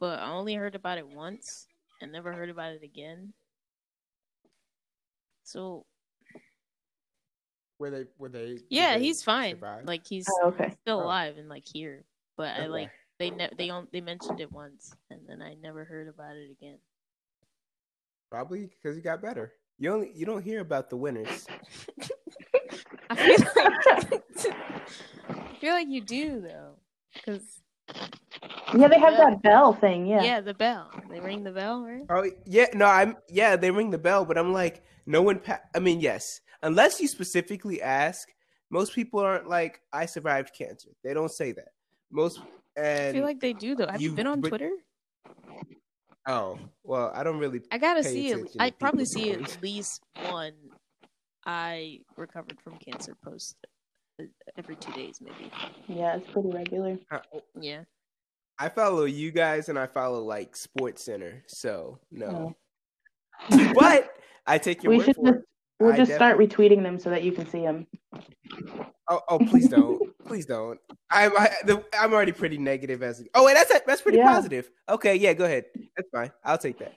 but 0.00 0.18
I 0.18 0.30
only 0.30 0.54
heard 0.54 0.74
about 0.74 0.98
it 0.98 1.06
once 1.06 1.68
and 2.00 2.10
never 2.10 2.32
heard 2.32 2.50
about 2.50 2.72
it 2.72 2.82
again. 2.82 3.32
So 5.44 5.86
Were 7.78 7.90
they? 7.90 8.04
Were 8.18 8.28
they? 8.28 8.46
did 8.54 8.62
yeah, 8.70 8.96
they 8.98 9.04
he's 9.04 9.22
fine. 9.22 9.54
survive? 9.56 9.84
Like 9.86 10.06
he's 10.06 10.26
Oh, 10.42 10.48
okay. 10.48 10.74
still 10.82 11.00
Oh. 11.00 11.04
alive 11.04 11.36
and 11.38 11.48
like 11.48 11.64
here, 11.66 12.04
but 12.36 12.54
I 12.60 12.66
like 12.66 12.90
they 13.18 13.30
ne- 13.30 13.50
they 13.58 13.70
on- 13.70 13.88
they 13.92 14.00
mentioned 14.00 14.40
it 14.40 14.50
once 14.52 14.94
and 15.10 15.20
then 15.26 15.42
I 15.42 15.54
never 15.62 15.84
heard 15.84 16.08
about 16.08 16.36
it 16.36 16.50
again. 16.50 16.78
Probably 18.30 18.66
because 18.66 18.96
he 18.96 19.02
got 19.02 19.20
better. 19.22 19.52
You 19.78 19.92
only 19.92 20.12
you 20.14 20.24
don't 20.24 20.42
hear 20.42 20.60
about 20.60 20.88
the 20.90 20.96
winners. 20.96 21.46
I 23.10 23.14
feel 23.16 23.38
like 23.56 24.22
I 25.28 25.56
feel 25.60 25.72
like 25.74 25.88
you 25.88 26.00
do 26.00 26.40
though, 26.40 26.74
because 27.14 27.60
Yeah, 28.76 28.88
they 28.88 28.98
have 28.98 29.12
Yeah. 29.14 29.30
that 29.30 29.42
bell 29.42 29.72
thing. 29.72 30.06
yeah. 30.06 30.22
Yeah. 30.22 30.40
the 30.40 30.54
bell. 30.54 30.90
They 31.10 31.20
ring 31.20 31.44
the 31.44 31.50
bell, 31.52 31.82
right? 31.84 32.04
Oh 32.08 32.28
yeah, 32.46 32.66
no, 32.74 32.86
I'm 32.86 33.16
yeah. 33.28 33.56
They 33.56 33.70
ring 33.70 33.90
the 33.90 33.98
bell, 33.98 34.24
but 34.24 34.38
I'm 34.38 34.52
like, 34.52 34.82
no 35.06 35.22
one. 35.22 35.38
Pa- 35.38 35.60
I 35.74 35.78
mean, 35.80 36.00
yes, 36.00 36.40
unless 36.64 37.00
you 37.00 37.06
specifically 37.08 37.80
ask. 37.80 38.28
Most 38.70 38.92
people 38.94 39.20
aren't 39.20 39.48
like, 39.48 39.80
I 39.92 40.06
survived 40.06 40.50
cancer. 40.58 40.88
They 41.04 41.14
don't 41.14 41.30
say 41.30 41.52
that. 41.52 41.68
Most 42.10 42.40
and 42.76 43.08
I 43.08 43.12
feel 43.12 43.22
like 43.22 43.38
they 43.38 43.52
do 43.52 43.76
though. 43.76 43.86
Have 43.86 44.00
you, 44.00 44.10
you- 44.10 44.16
been 44.16 44.26
on 44.26 44.40
but- 44.40 44.48
Twitter? 44.48 44.70
oh 46.26 46.58
well, 46.82 47.12
I 47.14 47.22
don't 47.22 47.38
really. 47.38 47.60
I 47.70 47.78
gotta 47.78 48.02
pay 48.02 48.08
see 48.08 48.28
it. 48.30 48.50
I 48.58 48.70
probably 48.70 49.04
see 49.04 49.32
stories. 49.32 49.54
at 49.56 49.62
least 49.62 50.02
one. 50.30 50.52
I 51.46 52.00
recovered 52.16 52.58
from 52.64 52.76
cancer 52.78 53.14
post 53.22 53.54
uh, 54.20 54.24
every 54.56 54.76
two 54.76 54.92
days, 54.92 55.18
maybe. 55.20 55.50
Yeah, 55.86 56.16
it's 56.16 56.30
pretty 56.32 56.48
regular. 56.50 56.98
I, 57.10 57.20
Yeah. 57.60 57.82
I 58.58 58.68
follow 58.70 59.04
you 59.04 59.30
guys, 59.30 59.68
and 59.68 59.78
I 59.78 59.86
follow 59.86 60.22
like 60.24 60.56
Sports 60.56 61.04
Center. 61.04 61.42
So 61.48 61.98
no, 62.10 62.56
Oh. 63.50 63.74
but 63.74 64.10
I 64.46 64.58
take 64.58 64.82
your 64.82 64.90
we 64.92 64.98
word 64.98 65.06
should 65.06 65.16
for 65.16 65.24
just 65.26 65.38
it. 65.38 65.44
We'll 65.80 65.92
I 65.92 65.96
just 65.96 66.08
def- 66.10 66.16
start 66.16 66.38
retweeting 66.38 66.82
them 66.82 66.98
so 66.98 67.10
that 67.10 67.22
you 67.24 67.32
can 67.32 67.46
see 67.48 67.60
them. 67.62 67.86
Oh, 69.08 69.20
oh, 69.28 69.38
please 69.38 69.68
don't, 69.68 70.00
please 70.26 70.46
don't. 70.46 70.78
I'm 71.10 71.32
I, 71.36 71.50
the, 71.64 71.84
I'm 71.98 72.12
already 72.12 72.32
pretty 72.32 72.58
negative 72.58 73.02
as. 73.02 73.22
Oh 73.34 73.44
wait, 73.44 73.54
that's 73.54 73.72
that's 73.86 74.00
pretty 74.00 74.18
Yeah. 74.18 74.32
positive. 74.32 74.70
Okay, 74.88 75.16
yeah, 75.16 75.32
go 75.34 75.44
ahead. 75.44 75.64
That's 75.96 76.08
fine. 76.10 76.30
I'll 76.44 76.58
take 76.58 76.78
that. 76.78 76.94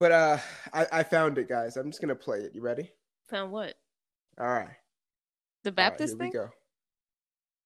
But 0.00 0.12
uh, 0.12 0.38
I 0.72 0.86
I 0.92 1.02
found 1.04 1.38
it, 1.38 1.48
guys. 1.48 1.76
I'm 1.76 1.90
just 1.90 2.00
gonna 2.00 2.14
play 2.16 2.40
it. 2.40 2.54
You 2.54 2.60
ready? 2.60 2.90
Found 3.30 3.52
what? 3.52 3.74
All 4.38 4.46
right. 4.48 4.68
The 5.64 5.70
All 5.70 5.70
right, 5.70 5.76
Baptist 5.76 6.14
here 6.14 6.18
thing? 6.18 6.32
go. 6.32 6.48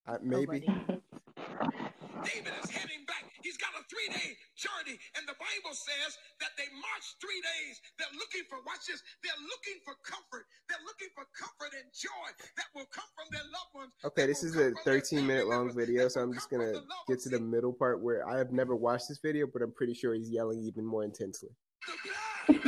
Uh, 0.06 0.18
maybe. 0.22 0.46
buddy. 0.46 0.60
David 0.60 2.52
is 2.62 2.70
heading 2.70 3.04
back. 3.06 3.24
He's 3.42 3.56
got 3.56 3.70
a 3.70 3.82
three 3.90 4.08
day 4.14 4.36
journey, 4.66 4.98
and 5.14 5.24
the 5.30 5.38
Bible 5.38 5.74
says 5.74 6.18
that 6.42 6.52
they 6.58 6.66
marched 6.74 7.22
three 7.22 7.38
days. 7.38 7.78
They're 7.98 8.16
looking 8.18 8.42
for, 8.50 8.58
watch 8.66 8.90
this, 8.90 9.00
they're 9.22 9.42
looking 9.46 9.78
for 9.86 9.94
comfort. 10.02 10.50
They're 10.66 10.82
looking 10.82 11.10
for 11.14 11.24
comfort 11.38 11.72
and 11.78 11.86
joy 11.94 12.28
that 12.58 12.68
will 12.74 12.90
come 12.90 13.06
from 13.14 13.30
their 13.30 13.46
loved 13.46 13.72
ones. 13.74 13.92
Okay, 14.02 14.26
this 14.26 14.42
is 14.42 14.58
a 14.58 14.74
13 14.82 15.26
minute 15.26 15.46
long 15.46 15.70
video, 15.70 16.08
so 16.10 16.20
I'm 16.20 16.34
just 16.34 16.50
gonna 16.50 16.74
get 17.08 17.22
to 17.22 17.30
the 17.30 17.40
middle 17.40 17.72
part 17.72 18.02
where 18.02 18.26
I 18.26 18.38
have 18.38 18.50
never 18.50 18.74
watched 18.74 19.08
this 19.08 19.22
video, 19.22 19.46
but 19.46 19.62
I'm 19.62 19.72
pretty 19.72 19.94
sure 19.94 20.14
he's 20.14 20.30
yelling 20.30 20.62
even 20.62 20.84
more 20.84 21.04
intensely. 21.04 21.50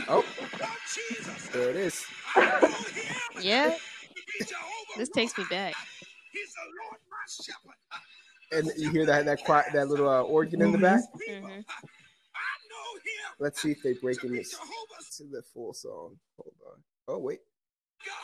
Oh, 0.08 0.24
Jesus. 0.94 1.48
there 1.48 1.70
it 1.70 1.76
is. 1.76 2.04
I 2.34 2.40
know 2.40 2.68
him 2.68 3.42
Yeah, 3.42 3.70
to 3.70 4.22
be 4.38 4.44
Jehovah 4.44 4.98
this 4.98 5.08
takes 5.10 5.36
me 5.38 5.44
back. 5.50 5.74
He's 6.32 6.52
the 6.54 6.66
Lord 6.82 7.00
my 7.10 7.24
shepherd. 7.28 7.78
And 8.50 8.70
you 8.76 8.90
hear 8.90 9.04
that 9.06 9.26
that 9.26 9.44
quiet, 9.44 9.66
that 9.74 9.88
little 9.88 10.08
uh, 10.08 10.22
organ 10.22 10.62
in 10.62 10.72
the 10.72 10.78
back. 10.78 11.00
People, 11.18 11.48
Mhm. 11.48 11.64
I 11.68 12.46
know 12.70 12.94
him 12.94 13.34
Let's 13.38 13.60
see 13.60 13.72
if 13.72 13.82
they 13.82 13.92
break 13.94 14.20
to 14.20 14.26
in 14.26 14.34
this 14.34 14.56
to 15.16 15.24
the 15.24 15.42
full 15.42 15.72
song. 15.74 16.18
Hold 16.36 16.54
on. 16.66 16.82
Oh 17.08 17.18
wait. 17.18 17.40
God. 18.06 18.14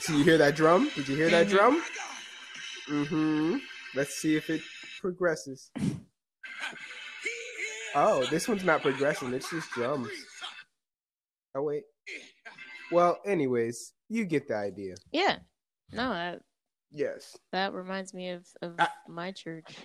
So 0.00 0.12
you 0.14 0.24
hear 0.24 0.38
that 0.38 0.54
drum? 0.56 0.90
Did 0.94 1.08
you 1.08 1.16
hear 1.16 1.30
that 1.30 1.46
Mhm. 1.46 1.50
drum? 1.50 1.82
Mm-hmm. 2.88 3.56
Let's 3.94 4.14
see 4.14 4.36
if 4.36 4.48
it 4.48 4.62
progresses. 5.00 5.70
Oh, 7.94 8.24
this 8.26 8.46
one's 8.48 8.64
not 8.64 8.82
progressing. 8.82 9.32
It's 9.34 9.50
just 9.50 9.70
drums. 9.72 10.08
Oh 11.54 11.62
wait. 11.62 11.84
Well, 12.92 13.18
anyways, 13.26 13.92
you 14.08 14.24
get 14.24 14.48
the 14.48 14.56
idea. 14.56 14.94
Yeah. 15.12 15.38
No, 15.92 16.12
that 16.12 16.42
Yes. 16.90 17.36
that 17.52 17.72
reminds 17.74 18.14
me 18.14 18.30
of 18.30 18.46
of 18.62 18.74
Ah. 18.78 18.92
my 19.08 19.30
church 19.32 19.76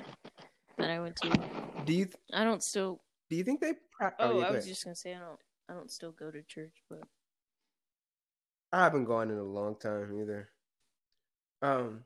that 0.78 0.90
I 0.90 1.00
went 1.00 1.16
to. 1.18 1.30
Do 1.86 1.94
you 1.94 2.08
I 2.34 2.44
don't 2.44 2.64
still. 2.64 3.02
do 3.30 3.36
you 3.36 3.44
think 3.44 3.60
they? 3.62 3.74
Pra- 3.98 4.16
Oh, 4.20 4.40
yeah, 4.40 4.48
I 4.48 4.52
was 4.52 4.66
just 4.66 4.84
gonna 4.84 4.96
say 4.96 5.14
I 5.14 5.20
don't. 5.20 5.40
I 5.70 5.74
don't 5.74 5.92
still 5.92 6.12
go 6.12 6.32
to 6.32 6.42
church, 6.44 6.76
but 6.90 7.00
I 8.72 8.84
haven't 8.84 9.06
gone 9.06 9.30
in 9.32 9.38
a 9.38 9.44
long 9.44 9.76
time 9.76 10.20
either. 10.20 10.50
Um, 11.62 12.04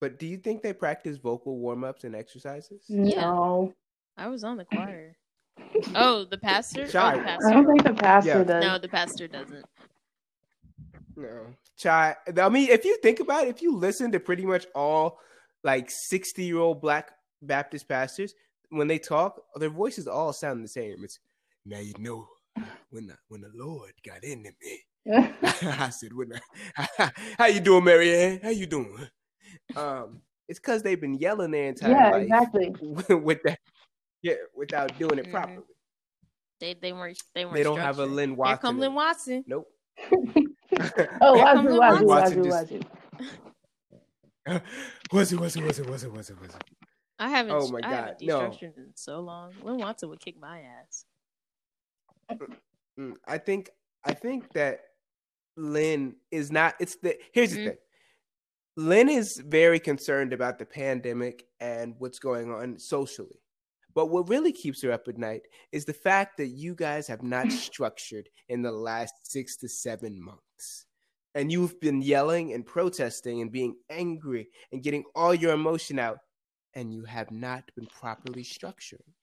but 0.00 0.18
do 0.18 0.26
you 0.26 0.36
think 0.36 0.62
they 0.62 0.72
practice 0.72 1.16
vocal 1.18 1.56
warm 1.58 1.84
ups 1.84 2.04
and 2.04 2.14
exercises? 2.14 2.84
No, 2.88 3.74
I 4.16 4.28
was 4.28 4.44
on 4.44 4.56
the 4.56 4.64
choir. 4.64 5.16
Oh, 5.94 6.24
the 6.24 6.38
pastor. 6.38 6.82
Oh, 6.84 6.88
Shy. 6.88 7.16
the 7.16 7.46
I 7.46 7.52
don't 7.52 7.66
think 7.66 7.82
the 7.84 7.94
pastor 7.94 8.28
Yeah. 8.38 8.44
does. 8.44 8.64
No, 8.64 8.78
the 8.78 8.88
pastor 8.88 9.28
doesn't. 9.28 9.64
No. 11.22 11.46
Chai, 11.76 12.16
I 12.40 12.48
mean, 12.48 12.68
if 12.68 12.84
you 12.84 12.98
think 13.02 13.20
about 13.20 13.46
it, 13.46 13.50
if 13.50 13.62
you 13.62 13.76
listen 13.76 14.12
to 14.12 14.20
pretty 14.20 14.44
much 14.44 14.66
all 14.74 15.18
like 15.64 15.90
60 15.90 16.44
year 16.44 16.58
old 16.58 16.80
black 16.80 17.12
Baptist 17.40 17.88
pastors, 17.88 18.34
when 18.70 18.88
they 18.88 18.98
talk, 18.98 19.40
their 19.56 19.70
voices 19.70 20.06
all 20.08 20.32
sound 20.32 20.64
the 20.64 20.68
same. 20.68 21.04
It's 21.04 21.18
now 21.64 21.78
you 21.78 21.94
know 21.98 22.26
when 22.90 23.06
the 23.06 23.16
when 23.28 23.40
the 23.40 23.50
Lord 23.54 23.92
got 24.06 24.24
into 24.24 24.50
me. 24.62 24.80
I 25.42 25.90
said, 25.90 26.12
when 26.12 26.30
the, 26.30 26.40
how 27.38 27.46
you 27.46 27.60
doing, 27.60 27.84
Marianne? 27.84 28.40
How 28.42 28.50
you 28.50 28.66
doing? 28.66 29.08
Um, 29.76 30.20
it's 30.48 30.58
because 30.58 30.82
they've 30.82 31.00
been 31.00 31.14
yelling 31.14 31.50
their 31.50 31.68
entire 31.68 31.90
yeah, 31.90 32.10
life 32.10 32.22
exactly. 32.22 33.16
with 33.16 33.42
that, 33.44 33.58
yeah, 34.22 34.34
without 34.56 34.96
doing 34.98 35.18
it 35.18 35.26
Mhm. 35.26 35.30
properly. 35.30 35.66
They 36.60 36.74
they 36.74 36.92
weren't. 36.92 37.20
They 37.34 37.44
weren't. 37.44 37.56
They 37.56 37.62
don't 37.64 37.78
have 37.78 37.96
a 37.98 38.02
structured. 38.02 38.14
Lynn 38.16 38.28
Here 38.30 38.36
Watson. 38.36 38.58
come 38.60 38.78
Lynn 38.78 38.94
Watson. 38.94 39.44
Nope. 39.48 39.68
Oh, 41.20 41.34
Here 41.34 41.44
come 41.44 41.66
Wazoo, 41.66 41.68
the 41.68 41.78
Wazoo, 41.78 42.06
Watson 42.06 42.42
Wazoo, 42.42 42.44
just- 42.44 42.84
Wazoo. 44.46 44.62
was 45.12 45.32
it? 45.32 45.40
Was 45.40 45.56
it? 45.56 45.62
Was 45.64 45.78
it? 45.78 45.86
Was 45.88 46.02
it? 46.04 46.12
Was 46.12 46.30
it? 46.30 46.40
Was 46.40 46.54
it? 46.54 46.64
I 47.18 47.28
haven't. 47.28 47.52
Oh 47.52 47.68
my 47.68 47.80
I 47.84 47.88
haven't 47.94 48.26
God, 48.26 48.52
no. 48.62 48.68
in 48.68 48.72
so 48.94 49.20
long. 49.20 49.52
Lynn 49.62 49.78
Watson 49.78 50.08
would 50.08 50.20
kick 50.20 50.36
my 50.40 50.62
ass. 50.62 51.04
Mm, 52.98 53.14
I 53.26 53.38
think 53.38 53.70
I 54.04 54.14
think 54.14 54.52
that 54.54 54.80
Lynn 55.56 56.16
is 56.30 56.50
not. 56.50 56.74
It's 56.80 56.96
the 56.96 57.16
here's 57.32 57.52
Mhm. 57.52 57.56
the 57.56 57.64
thing. 57.70 57.78
Lynn 58.76 59.08
is 59.10 59.36
very 59.36 59.78
concerned 59.78 60.32
about 60.32 60.58
the 60.58 60.64
pandemic 60.64 61.46
and 61.60 61.94
what's 61.98 62.18
going 62.18 62.50
on 62.50 62.78
socially. 62.78 63.41
But 63.94 64.06
what 64.06 64.28
really 64.28 64.52
keeps 64.52 64.82
her 64.82 64.92
up 64.92 65.08
at 65.08 65.18
night 65.18 65.42
is 65.70 65.84
the 65.84 65.92
fact 65.92 66.36
that 66.38 66.48
you 66.48 66.74
guys 66.74 67.06
have 67.08 67.22
not 67.22 67.50
structured 67.52 68.28
in 68.48 68.62
the 68.62 68.72
last 68.72 69.14
six 69.22 69.56
to 69.58 69.68
seven 69.68 70.20
months. 70.22 70.86
And 71.34 71.50
you've 71.50 71.80
been 71.80 72.02
yelling 72.02 72.52
and 72.52 72.64
protesting 72.66 73.40
and 73.40 73.50
being 73.50 73.76
angry 73.88 74.48
and 74.70 74.82
getting 74.82 75.04
all 75.14 75.34
your 75.34 75.52
emotion 75.54 75.98
out, 75.98 76.18
and 76.74 76.92
you 76.92 77.04
have 77.04 77.30
not 77.30 77.70
been 77.74 77.86
properly 77.86 78.44
structuring. 78.44 79.14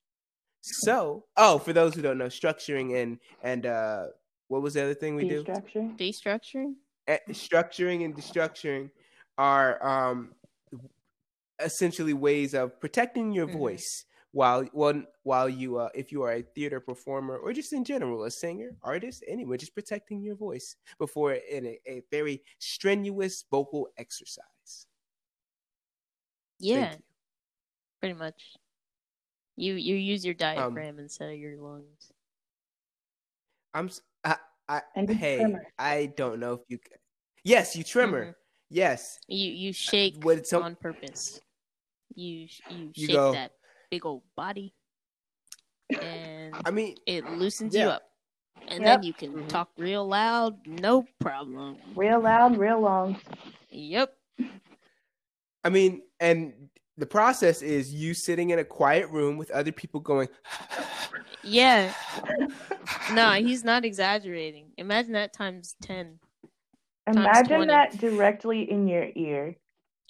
So, 0.62 1.26
oh, 1.38 1.58
for 1.60 1.72
those 1.72 1.94
who 1.96 2.02
don't 2.02 2.18
know, 2.18 2.26
structuring 2.28 3.02
and 3.02 3.20
and 3.44 3.66
uh, 3.66 4.08
what 4.48 4.62
was 4.62 4.74
the 4.74 4.84
other 4.84 4.94
thing 4.96 5.16
we 5.16 5.28
do? 5.30 5.44
Destructuring. 5.44 5.98
Destructuring. 5.98 6.74
Eh, 7.08 7.18
structuring 7.30 8.04
and 8.06 8.16
destructuring 8.16 8.90
are 9.38 9.84
um, 9.86 10.34
essentially 11.60 12.14
ways 12.14 12.54
of 12.54 12.80
protecting 12.80 13.32
your 13.32 13.48
Mhm. 13.48 13.54
voice 13.58 14.06
while 14.32 14.64
while 14.74 15.02
while 15.24 15.50
you 15.50 15.78
uh, 15.78 15.90
if 15.96 16.12
you 16.12 16.22
are 16.22 16.34
a 16.34 16.42
theater 16.42 16.80
performer 16.80 17.38
or 17.38 17.52
just 17.52 17.74
in 17.74 17.84
general 17.84 18.24
a 18.26 18.32
singer 18.32 18.76
artist 18.84 19.24
anyway 19.28 19.58
just 19.58 19.74
protecting 19.74 20.22
your 20.22 20.36
voice 20.36 20.76
before 21.00 21.34
in 21.34 21.66
a, 21.66 21.80
a 21.88 22.04
very 22.12 22.42
strenuous 22.60 23.44
vocal 23.50 23.90
exercise 23.98 24.86
Yeah, 26.60 26.96
pretty 28.00 28.16
much. 28.16 28.54
You 29.56 29.76
you 29.76 29.96
use 29.96 30.24
your 30.24 30.36
Um, 30.36 30.38
diaphragm 30.76 31.00
instead 31.00 31.32
of 31.34 31.40
your 31.40 31.58
lungs. 31.58 32.12
i'm 33.74 33.90
I, 34.70 34.82
And 34.96 35.10
hey 35.10 35.38
trimmer. 35.40 35.66
i 35.80 36.14
don't 36.16 36.40
know 36.40 36.54
if 36.54 36.62
you 36.70 36.78
c- 36.78 36.96
yes 37.44 37.76
you 37.76 37.84
trimmer 37.84 38.26
Mhm. 38.28 38.36
yes 38.70 39.18
You 39.28 39.50
you 39.52 39.74
shake 39.74 40.22
what 40.24 40.38
it's 40.38 40.50
some- 40.52 40.62
on 40.64 40.76
purpose. 40.76 41.42
You 42.14 42.48
sh- 42.48 42.62
you, 42.70 42.92
You 42.94 43.08
shake 43.08 43.16
go- 43.18 43.34
that 43.34 43.52
big 43.90 44.06
old 44.06 44.24
body, 44.36 44.74
and 46.02 46.56
i 46.66 46.72
mean 46.72 46.96
it 47.06 47.26
loosens 47.30 47.76
you 47.76 47.88
up, 47.90 48.04
and 48.68 48.84
Yep. 48.84 49.00
then 49.00 49.04
you 49.04 49.14
can 49.14 49.34
Mhm. 49.34 49.50
talk 49.50 49.70
real 49.78 50.08
loud, 50.08 50.66
no 50.68 51.06
problem. 51.20 51.78
Real 51.96 52.20
loud, 52.22 52.58
real 52.58 52.80
long. 52.80 53.20
Yep. 53.70 54.16
I 55.64 55.70
mean, 55.70 56.04
and 56.20 56.70
the 56.98 57.06
process 57.06 57.62
is 57.62 57.94
you 57.94 58.14
sitting 58.14 58.50
in 58.52 58.60
a 58.60 58.64
quiet 58.66 59.10
room 59.10 59.38
with 59.38 59.52
other 59.52 59.72
people 59.72 60.00
going, 60.00 60.28
Yeah. 61.44 61.94
No, 63.12 63.32
he's 63.34 63.64
not 63.64 63.86
exaggerating. 63.86 64.72
Imagine 64.78 65.14
that 65.14 65.34
times 65.34 65.76
ten. 65.82 66.20
Imagine 67.08 67.48
20. 67.56 67.68
that 67.68 67.98
directly 67.98 68.70
in 68.70 68.88
your 68.88 69.08
ear. 69.16 69.56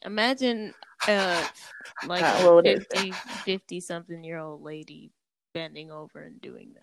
Imagine 0.04 0.74
uh 1.10 1.44
like 2.08 2.22
a 2.22 2.46
well, 2.46 2.60
it 2.60 2.68
is. 2.68 2.86
50, 2.92 3.12
50 3.12 3.80
something 3.82 4.24
year 4.24 4.38
old 4.40 4.62
lady 4.62 5.12
bending 5.54 5.92
over 5.92 6.20
and 6.22 6.40
doing 6.42 6.74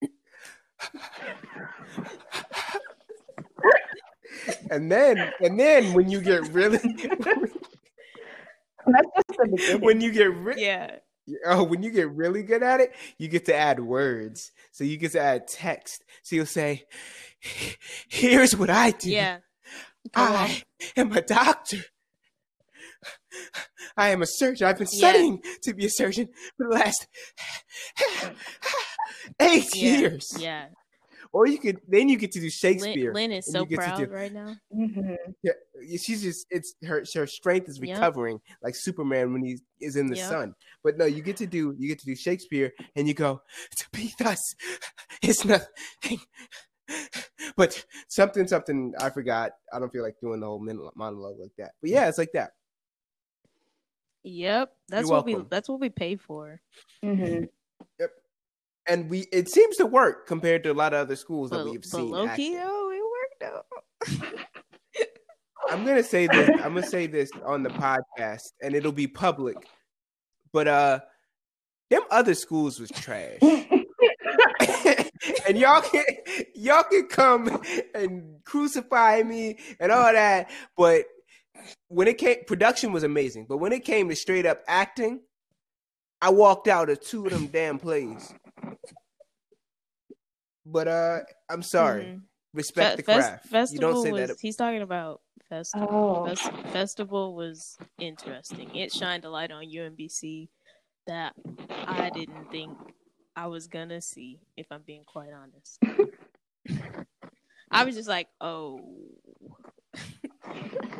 that. 0.00 0.10
and 4.70 4.90
then, 4.90 5.32
and 5.40 5.58
then 5.58 5.92
when 5.94 6.08
you 6.10 6.20
get 6.20 6.48
really, 6.48 6.78
That's 8.86 9.06
just 9.16 9.38
the 9.38 9.48
beginning. 9.50 9.80
when 9.80 10.00
you 10.00 10.10
get 10.12 10.34
re- 10.34 10.54
Yeah. 10.56 10.96
oh, 11.46 11.62
when 11.64 11.82
you 11.82 11.90
get 11.90 12.10
really 12.10 12.42
good 12.42 12.62
at 12.62 12.80
it, 12.80 12.92
you 13.18 13.28
get 13.28 13.44
to 13.46 13.54
add 13.54 13.78
words. 13.80 14.50
So 14.72 14.84
you 14.84 14.96
get 14.96 15.12
to 15.12 15.20
add 15.20 15.46
text. 15.46 16.02
So 16.22 16.34
you'll 16.36 16.46
say, 16.46 16.84
"Here's 18.08 18.56
what 18.56 18.70
I 18.70 18.90
do. 18.90 19.10
Yeah. 19.10 19.38
Come 20.12 20.32
on. 20.32 20.36
I 20.36 20.62
am 20.96 21.12
a 21.12 21.22
doctor." 21.22 21.78
I 23.96 24.10
am 24.10 24.22
a 24.22 24.26
surgeon. 24.26 24.66
I've 24.66 24.78
been 24.78 24.88
Yeah. 24.90 24.98
studying 25.10 25.42
to 25.62 25.74
be 25.74 25.86
a 25.86 25.90
surgeon 25.90 26.28
for 26.56 26.68
the 26.68 26.74
last 26.74 27.06
eight 29.40 29.74
Yeah. 29.74 29.98
years. 29.98 30.32
Yeah. 30.38 30.66
Or 31.34 31.46
you 31.46 31.58
could 31.58 31.80
then 31.88 32.10
you 32.10 32.18
get 32.18 32.32
to 32.32 32.40
do 32.40 32.50
Shakespeare. 32.50 33.12
Lynn 33.14 33.32
is 33.32 33.50
so 33.50 33.60
you 33.60 33.66
get 33.66 33.76
to 33.76 33.82
proud 33.82 33.98
do- 33.98 34.10
right 34.12 34.32
now. 34.32 34.54
Mm-hmm. 34.74 35.14
Yeah, 35.42 35.52
she's 36.04 36.22
just 36.22 36.46
it's 36.50 36.74
her 36.84 37.02
her 37.14 37.26
strength 37.26 37.68
is 37.70 37.78
Yep. 37.82 37.96
recovering 37.96 38.38
like 38.62 38.74
Superman 38.76 39.32
when 39.32 39.42
he 39.42 39.58
is 39.80 39.96
in 39.96 40.08
the 40.08 40.16
Yep. 40.16 40.28
sun. 40.28 40.54
But 40.84 40.98
no, 40.98 41.06
you 41.06 41.22
get 41.22 41.38
to 41.38 41.46
do 41.46 41.74
you 41.78 41.88
get 41.88 42.00
to 42.00 42.06
do 42.06 42.14
Shakespeare 42.14 42.72
and 42.96 43.08
you 43.08 43.14
go 43.14 43.40
to 43.76 43.86
be 43.92 44.12
thus 44.18 44.40
is 45.22 45.42
nothing 45.44 46.20
but 47.56 47.82
something, 48.08 48.46
something 48.46 48.92
I 49.00 49.08
forgot. 49.08 49.52
I 49.72 49.78
don't 49.78 49.90
feel 49.90 50.02
like 50.02 50.16
doing 50.20 50.40
the 50.40 50.46
whole 50.46 50.58
monologue 50.60 51.38
like 51.40 51.52
that. 51.56 51.72
But 51.80 51.90
yeah, 51.90 52.08
it's 52.08 52.18
like 52.18 52.32
that. 52.34 52.50
Yep, 54.24 54.72
that's 54.88 55.08
You're 55.08 55.16
what 55.16 55.24
we 55.26 55.36
that's 55.50 55.68
what 55.68 55.80
we 55.80 55.88
pay 55.90 56.16
for. 56.16 56.60
hmm 57.02 57.44
And 58.86 59.08
we 59.08 59.26
it 59.32 59.48
seems 59.48 59.76
to 59.76 59.86
work 59.86 60.26
compared 60.26 60.62
to 60.64 60.72
a 60.72 60.74
lot 60.74 60.92
of 60.92 61.00
other 61.00 61.16
schools 61.16 61.50
that 61.50 61.64
we've 61.64 61.80
but 61.80 61.86
seen. 61.88 62.10
low 62.10 62.26
acting. 62.26 62.52
key, 62.52 62.56
though, 62.58 62.90
it 62.90 63.00
worked 63.00 63.54
out. 63.54 63.66
I'm 65.70 65.84
gonna 65.84 66.02
say 66.02 66.26
this. 66.26 66.48
I'm 66.62 66.74
gonna 66.74 66.82
say 66.82 67.06
this 67.06 67.30
on 67.44 67.62
the 67.62 67.70
podcast, 67.70 68.52
and 68.60 68.74
it'll 68.74 68.92
be 68.92 69.06
public. 69.06 69.56
But 70.52 70.68
uh, 70.68 71.00
them 71.90 72.02
other 72.10 72.34
schools 72.34 72.78
was 72.80 72.90
trash, 72.90 73.38
and 75.46 75.56
y'all 75.56 75.80
can 75.82 76.04
y'all 76.54 76.82
can 76.82 77.06
come 77.06 77.62
and 77.94 78.44
crucify 78.44 79.22
me 79.22 79.58
and 79.80 79.92
all 79.92 80.12
that. 80.12 80.50
But 80.76 81.04
when 81.88 82.08
it 82.08 82.18
came, 82.18 82.38
production 82.46 82.92
was 82.92 83.02
amazing. 83.02 83.46
But 83.48 83.58
when 83.58 83.72
it 83.72 83.84
came 83.84 84.08
to 84.08 84.16
straight 84.16 84.46
up 84.46 84.62
acting, 84.66 85.20
I 86.20 86.30
walked 86.30 86.68
out 86.68 86.88
of 86.90 87.00
two 87.00 87.26
of 87.26 87.32
them 87.32 87.46
damn 87.48 87.78
plays. 87.78 88.32
But 90.64 90.88
uh, 90.88 91.20
I'm 91.48 91.62
sorry. 91.62 92.04
Mhm. 92.04 92.22
Respect 92.54 92.90
Fe- 92.90 92.96
the 92.96 93.02
fes- 93.02 93.26
craft. 93.26 93.46
festival 93.46 93.74
you 93.88 93.94
don't 93.94 94.02
say 94.04 94.12
was, 94.12 94.28
that. 94.28 94.36
He's 94.40 94.56
talking 94.56 94.82
about 94.82 95.22
festival. 95.48 95.88
Oh. 95.90 96.26
Fes- 96.34 96.72
festival 96.72 97.34
was 97.34 97.78
interesting. 97.98 98.74
It 98.76 98.92
shined 98.92 99.24
a 99.24 99.30
light 99.30 99.50
on 99.50 99.64
UMBC 99.64 100.48
that 101.06 101.32
I 101.86 102.10
didn't 102.10 102.50
think 102.50 102.76
I 103.34 103.46
was 103.46 103.66
gonna 103.68 104.00
see. 104.02 104.38
If 104.56 104.66
I'm 104.70 104.82
being 104.82 105.04
quite 105.04 105.30
honest, 105.32 105.78
I 107.70 107.84
was 107.84 107.94
just 107.96 108.08
like, 108.08 108.28
"Oh, 108.40 108.78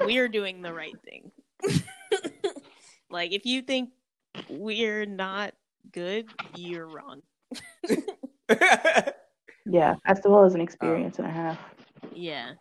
we're 0.00 0.28
doing 0.28 0.62
the 0.62 0.72
right 0.72 0.96
thing." 1.04 1.30
like, 3.10 3.32
if 3.32 3.46
you 3.46 3.62
think 3.62 3.90
we're 4.48 5.06
not 5.06 5.54
good, 5.92 6.26
you're 6.56 6.88
wrong. 6.88 7.22
Yeah, 9.66 9.94
festival 10.06 10.44
is 10.44 10.54
an 10.54 10.60
experience 10.60 11.18
and 11.18 11.26
a 11.26 11.30
half. 11.30 11.58
Yeah. 12.12 12.52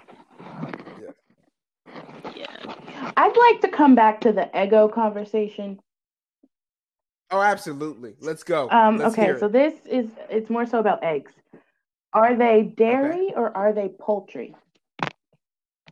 Yeah. 2.36 3.12
I'd 3.17 3.38
like 3.38 3.62
to 3.62 3.70
come 3.70 3.96
back 3.96 4.22
to 4.22 4.32
the 4.32 4.50
Eggo 4.54 4.91
conversation. 4.91 5.80
Oh, 7.32 7.41
absolutely. 7.41 8.15
Let's 8.20 8.44
go. 8.44 8.70
Um, 8.70 8.98
Let's 8.98 9.17
okay, 9.17 9.39
so 9.39 9.48
this 9.48 9.74
is 9.86 10.08
it's 10.30 10.50
more 10.50 10.65
so 10.65 10.80
about 10.80 11.04
eggs. 11.04 11.32
Are 12.13 12.36
they 12.36 12.74
dairy 12.76 13.34
or 13.36 13.56
are 13.56 13.74
they 13.74 13.89
poultry? 14.00 14.54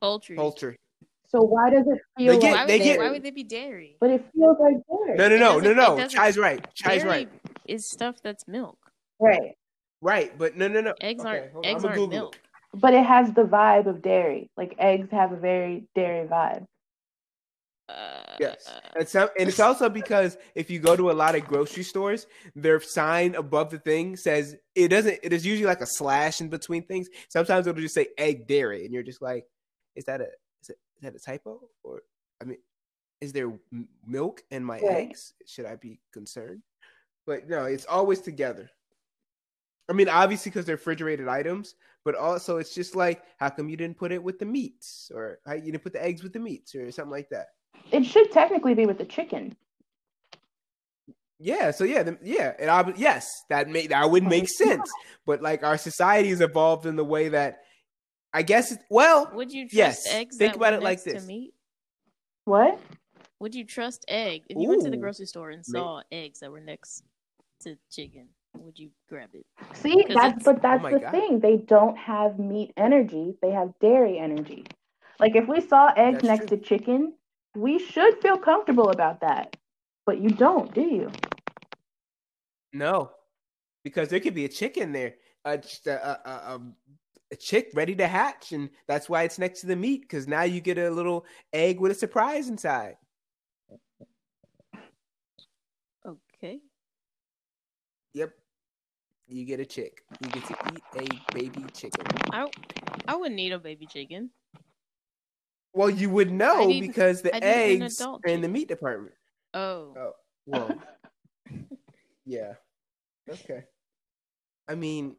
Poultry. 0.02 0.36
poultry. 0.36 0.78
So 1.28 1.42
why 1.42 1.70
does 1.70 1.86
it 1.88 2.00
feel 2.18 2.34
They 2.34 2.40
get- 2.40 2.52
Why 2.52 2.52
like 2.52 2.60
would 2.62 2.70
they 2.70 2.78
they, 2.80 2.84
get- 2.84 3.00
why 3.00 3.10
would 3.12 3.24
they 3.24 3.32
be 3.32 3.44
dairy? 3.44 3.98
But 4.00 4.10
it 4.10 4.26
feels 4.36 4.58
like 4.60 4.76
dairy. 4.88 5.18
No, 5.18 5.30
no, 5.30 5.60
no, 5.60 5.74
no, 5.74 5.96
no. 5.98 6.08
Chai's 6.08 6.38
right. 6.38 6.66
Chai's 6.74 7.04
Dairy 7.04 7.10
right. 7.10 7.30
is 7.68 7.88
stuff 7.90 8.16
that's 8.24 8.48
milk. 8.48 8.78
Right. 9.20 9.54
Right, 10.02 10.36
but 10.38 10.56
no, 10.56 10.68
no, 10.68 10.82
no. 10.82 10.94
Eggs 11.02 11.22
Okay, 11.26 11.50
aren't 11.54 11.66
eggs 11.66 11.84
aren't 11.84 11.96
Google 11.98 12.12
it. 12.14 12.20
milk. 12.20 12.40
But 12.74 12.94
it 12.94 13.06
has 13.06 13.32
the 13.34 13.44
vibe 13.44 13.86
of 13.88 14.02
dairy. 14.02 14.50
Like 14.58 14.76
eggs 14.80 15.10
have 15.12 15.32
a 15.32 15.36
very 15.36 15.88
dairy 15.94 16.26
vibe. 16.28 16.66
Uh, 17.90 18.22
Yes, 18.40 18.72
and, 18.96 19.08
some, 19.08 19.30
and 19.38 19.50
it's 19.50 19.60
also 19.60 19.90
because 19.90 20.38
if 20.56 20.70
you 20.70 20.80
go 20.80 20.96
to 20.96 21.10
a 21.10 21.14
lot 21.14 21.36
of 21.36 21.46
grocery 21.46 21.84
stores, 21.84 22.28
their 22.56 22.80
sign 22.80 23.34
above 23.36 23.72
the 23.72 23.80
thing 23.80 24.16
says 24.16 24.56
it 24.76 24.90
doesn't. 24.90 25.20
It 25.24 25.34
is 25.34 25.46
usually 25.46 25.66
like 25.66 25.82
a 25.82 25.88
slash 25.88 26.40
in 26.40 26.50
between 26.50 26.84
things. 26.86 27.10
Sometimes 27.30 27.68
it'll 27.68 27.82
just 27.82 27.96
say 27.96 28.08
egg 28.18 28.48
dairy, 28.48 28.86
and 28.86 28.94
you're 28.94 29.04
just 29.04 29.22
like, 29.22 29.46
is 30.00 30.06
that 30.06 30.22
a 30.22 30.30
is, 30.62 30.70
it, 30.70 30.78
is 30.98 31.04
that 31.04 31.16
a 31.16 31.20
typo? 31.20 31.60
Or 31.84 32.02
I 32.42 32.46
mean, 32.46 32.58
is 33.22 33.34
there 33.34 33.52
m- 33.72 33.90
milk 34.08 34.44
in 34.50 34.64
my 34.64 34.80
Right. 34.80 35.10
eggs? 35.10 35.34
Should 35.46 35.66
I 35.66 35.76
be 35.76 36.00
concerned? 36.12 36.64
But 37.28 37.48
no, 37.50 37.66
it's 37.66 37.86
always 37.86 38.22
together. 38.22 38.72
I 39.90 39.94
mean, 39.94 40.08
obviously 40.08 40.52
because 40.52 40.66
they're 40.66 40.76
refrigerated 40.76 41.28
items, 41.28 41.76
but 42.06 42.16
also 42.16 42.58
it's 42.58 42.74
just 42.74 42.96
like, 42.96 43.24
how 43.40 43.50
come 43.50 43.70
you 43.70 43.76
didn't 43.76 43.98
put 43.98 44.12
it 44.12 44.24
with 44.24 44.40
the 44.40 44.46
meats, 44.46 45.12
or 45.14 45.40
you 45.48 45.72
didn't 45.72 45.84
put 45.84 45.94
the 45.94 46.04
eggs 46.04 46.24
with 46.24 46.32
the 46.32 46.40
meats, 46.40 46.76
or 46.76 46.92
something 46.92 47.12
like 47.12 47.30
that. 47.30 47.48
It 47.92 48.06
should 48.06 48.32
technically 48.32 48.76
be 48.76 48.86
with 48.86 49.00
the 49.00 49.06
chicken. 49.06 49.56
Yeah, 51.40 51.72
so 51.72 51.86
yeah, 51.86 52.04
the, 52.04 52.18
yeah, 52.22 52.54
and 52.60 52.70
I, 52.70 52.94
yes, 52.98 53.28
that 53.50 53.68
make 53.70 53.90
that 53.90 54.10
would 54.10 54.24
make 54.24 54.48
sense. 54.64 54.90
But 55.26 55.42
like 55.42 55.64
our 55.64 55.78
society 55.78 56.30
has 56.30 56.42
evolved 56.42 56.86
in 56.86 56.96
the 56.96 57.06
way 57.06 57.30
that 57.30 57.62
I 58.34 58.42
guess 58.44 58.72
it, 58.72 58.80
well, 58.89 59.30
Would 59.34 59.52
you 59.52 59.63
trust 59.63 59.74
Yes, 59.74 60.08
eggs? 60.13 60.38
think 60.38 60.52
that 60.54 60.58
about 60.58 60.74
were 60.74 60.78
it 60.80 60.84
like 60.84 60.98
next 61.00 61.04
to 61.04 61.13
this. 61.13 61.28
meat? 61.28 61.54
What? 62.46 62.80
Would 63.39 63.56
you 63.56 63.63
trust 63.63 64.06
egg 64.08 64.44
if 64.50 64.58
you 64.58 64.70
went 64.70 64.84
to 64.84 64.89
the 64.89 64.98
grocery 64.98 65.26
store 65.26 65.50
and 65.52 65.63
May- 65.68 65.80
saw 65.80 66.02
eggs 66.12 66.39
that 66.42 66.52
were 66.52 66.60
next 66.60 67.04
to 67.62 67.78
chicken? 67.89 68.28
Would 68.58 68.78
you 68.78 68.89
grab 69.08 69.30
it? 69.34 69.46
See, 69.74 70.04
that's 70.08 70.38
it's- 70.38 70.44
but 70.44 70.62
that's 70.62 70.80
oh 70.80 70.84
my 70.84 70.94
the 70.94 71.00
God. 71.00 71.12
thing. 71.12 71.39
They 71.39 71.58
don't 71.58 71.98
have 71.98 72.38
meat 72.39 72.74
energy. 72.78 73.36
They 73.42 73.52
have 73.52 73.74
dairy 73.80 74.20
energy. 74.20 74.65
Like 75.20 75.36
if 75.36 75.48
we 75.48 75.62
saw 75.62 75.92
eggs 75.96 76.22
That's 76.22 76.24
next 76.24 76.48
true. 76.50 76.58
to 76.58 76.63
chicken, 76.63 77.13
we 77.56 77.80
should 77.80 78.22
feel 78.22 78.38
comfortable 78.38 78.89
about 78.89 79.22
that. 79.22 79.56
But 80.06 80.20
you 80.20 80.30
don't, 80.30 80.74
do 80.74 80.82
you? 80.82 81.12
no, 82.74 83.12
because 83.84 84.10
there 84.10 84.20
could 84.20 84.34
be 84.36 84.46
a 84.46 84.50
chicken 84.50 84.92
there, 84.92 85.15
a 85.46 85.58
just 85.58 85.88
a, 85.88 86.30
a, 86.30 86.32
a, 86.56 86.62
a- 87.32 87.36
chick 87.36 87.72
ready 87.74 87.96
to 87.96 88.08
hatch, 88.08 88.52
and 88.52 88.70
that's 88.88 89.10
why 89.10 89.24
it's 89.24 89.39
next 89.39 89.62
to 89.62 89.68
the 89.68 89.76
meat. 89.76 90.02
Because 90.02 90.28
now 90.28 90.44
you 90.44 90.62
get 90.62 90.78
a 90.78 90.89
little 90.89 91.26
egg 91.54 91.80
with 91.80 91.92
a 91.92 91.96
surprise 91.96 92.50
inside. 92.50 92.96
Okay. 96.06 96.60
Yep, 98.13 98.32
you 99.28 99.46
get 99.46 99.60
a 99.60 99.65
chick. 99.65 100.02
You 100.22 100.30
get 100.30 100.46
to 100.46 100.56
eat 100.74 100.84
a 100.96 101.34
baby 101.34 101.65
chicken. 101.74 102.06
I 102.32 102.48
I 103.08 103.15
wouldn't 103.15 103.39
eat 103.39 103.52
a 103.52 103.60
baby 103.60 103.86
chicken. 103.86 104.32
Well, 105.74 105.89
you 105.89 106.10
would 106.10 106.32
know 106.32 106.70
I'd 106.70 106.80
because 106.82 107.22
the 107.22 107.36
I'd 107.36 107.44
eat 107.44 107.76
an 107.76 107.84
eggs 107.84 108.02
are 108.02 108.20
in 108.26 108.42
the 108.42 108.48
meat 108.48 108.68
department. 108.68 109.13
Oh. 109.54 109.94
Oh, 109.98 110.12
well, 110.46 110.72
yeah. 112.26 112.54
Okay. 113.30 113.65
I 114.68 114.76
mean, 114.76 115.15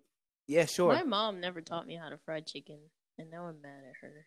yeah, 0.46 0.66
sure. 0.66 0.92
My 0.92 1.02
mom 1.02 1.40
never 1.40 1.60
taught 1.60 1.86
me 1.86 1.96
how 1.96 2.08
to 2.08 2.18
fry 2.18 2.40
chicken, 2.40 2.78
and 3.18 3.30
now 3.30 3.46
I'm 3.46 3.60
mad 3.62 3.82
at 3.88 3.94
her. 4.02 4.26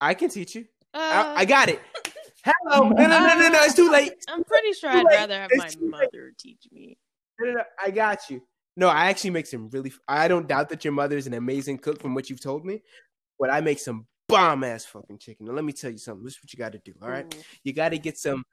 I 0.00 0.14
can 0.14 0.28
teach 0.28 0.54
you. 0.54 0.66
Uh, 0.92 0.98
I, 1.36 1.40
I 1.40 1.44
got 1.44 1.68
it. 1.68 1.80
Hello. 2.44 2.88
No, 2.90 3.06
no, 3.06 3.26
no, 3.26 3.38
no, 3.38 3.48
no. 3.48 3.62
It's 3.62 3.74
too 3.74 3.90
late. 3.90 4.12
I'm 4.28 4.44
pretty 4.44 4.72
sure 4.74 4.90
I'd 4.90 4.96
late. 5.04 5.14
rather 5.14 5.34
have 5.34 5.50
my 5.54 5.64
It's 5.66 5.76
late. 5.76 5.90
mother 5.90 6.32
teach 6.38 6.64
me. 6.70 6.98
No, 7.40 7.46
no, 7.50 7.52
no. 7.58 7.62
I 7.82 7.90
got 7.90 8.28
you. 8.28 8.42
No, 8.76 8.88
I 8.88 9.06
actually 9.06 9.30
make 9.30 9.46
some 9.46 9.70
really. 9.70 9.92
I 10.08 10.28
don't 10.28 10.46
doubt 10.46 10.68
that 10.70 10.84
your 10.84 10.92
mother 10.92 11.16
is 11.16 11.26
an 11.26 11.34
amazing 11.34 11.78
cook 11.78 12.02
from 12.02 12.14
what 12.14 12.28
you've 12.28 12.40
told 12.42 12.64
me, 12.66 12.82
but 13.38 13.48
I 13.50 13.60
make 13.60 13.78
some 13.78 14.06
bomb 14.28 14.62
ass 14.64 14.84
fucking 14.84 15.18
chicken. 15.18 15.46
Now, 15.46 15.52
let 15.52 15.64
me 15.64 15.72
tell 15.72 15.90
you 15.90 15.98
something. 15.98 16.24
This 16.24 16.34
is 16.34 16.40
what 16.42 16.52
you 16.52 16.58
got 16.58 16.72
to 16.72 16.78
do. 16.84 16.92
All 17.00 17.08
right, 17.08 17.32
Ooh. 17.34 17.38
you 17.62 17.72
got 17.72 17.90
to 17.90 17.98
get 17.98 18.18
some 18.18 18.44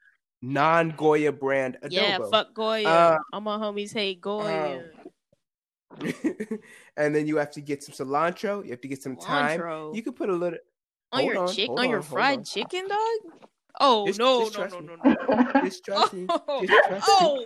non 0.41 0.91
Goya 0.95 1.31
brand 1.31 1.77
adobo. 1.83 1.91
Yeah, 1.91 2.17
fuck 2.31 2.53
Goya. 2.53 2.87
Uh, 2.87 3.17
All 3.33 3.41
my 3.41 3.57
homies 3.57 3.93
hate 3.93 4.21
Goya. 4.21 4.85
and 6.97 7.13
then 7.15 7.27
you 7.27 7.37
have 7.37 7.51
to 7.51 7.61
get 7.61 7.83
some 7.83 7.93
cilantro. 7.93 8.63
You 8.63 8.71
have 8.71 8.81
to 8.81 8.87
get 8.87 9.01
some 9.03 9.15
thyme. 9.17 9.59
Cilantro. 9.59 9.95
You 9.95 10.01
could 10.03 10.15
put 10.15 10.29
a 10.29 10.33
little. 10.33 10.59
on 11.11 11.25
your 11.25 11.37
on, 11.39 11.47
chick 11.53 11.67
hold 11.67 11.79
on 11.79 11.89
your 11.89 12.01
fried 12.01 12.39
on. 12.39 12.43
chicken, 12.43 12.87
dog. 12.87 13.39
Oh 13.79 14.07
Just- 14.07 14.19
no, 14.19 14.41
just 14.41 14.53
no, 14.53 14.59
trust 14.59 14.75
no, 14.75 14.81
me. 14.81 14.87
no, 15.03 15.53
no, 15.53 15.61
Just 15.65 15.83
trust 15.85 16.13
me. 16.13 16.27
Oh, 16.47 16.65
Just 16.65 16.87
trust 16.87 17.07
me. 17.07 17.13
oh 17.19 17.45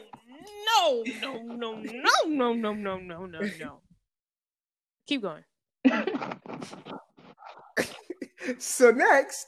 no, 0.68 1.04
no, 1.22 1.42
no, 1.56 1.76
no, 1.76 1.82
no, 2.26 2.54
no, 2.54 2.74
no, 2.74 2.98
no, 2.98 3.26
no, 3.26 3.40
no. 3.60 3.80
Keep 5.08 5.22
going. 5.22 5.44
so 8.58 8.92
next, 8.92 9.48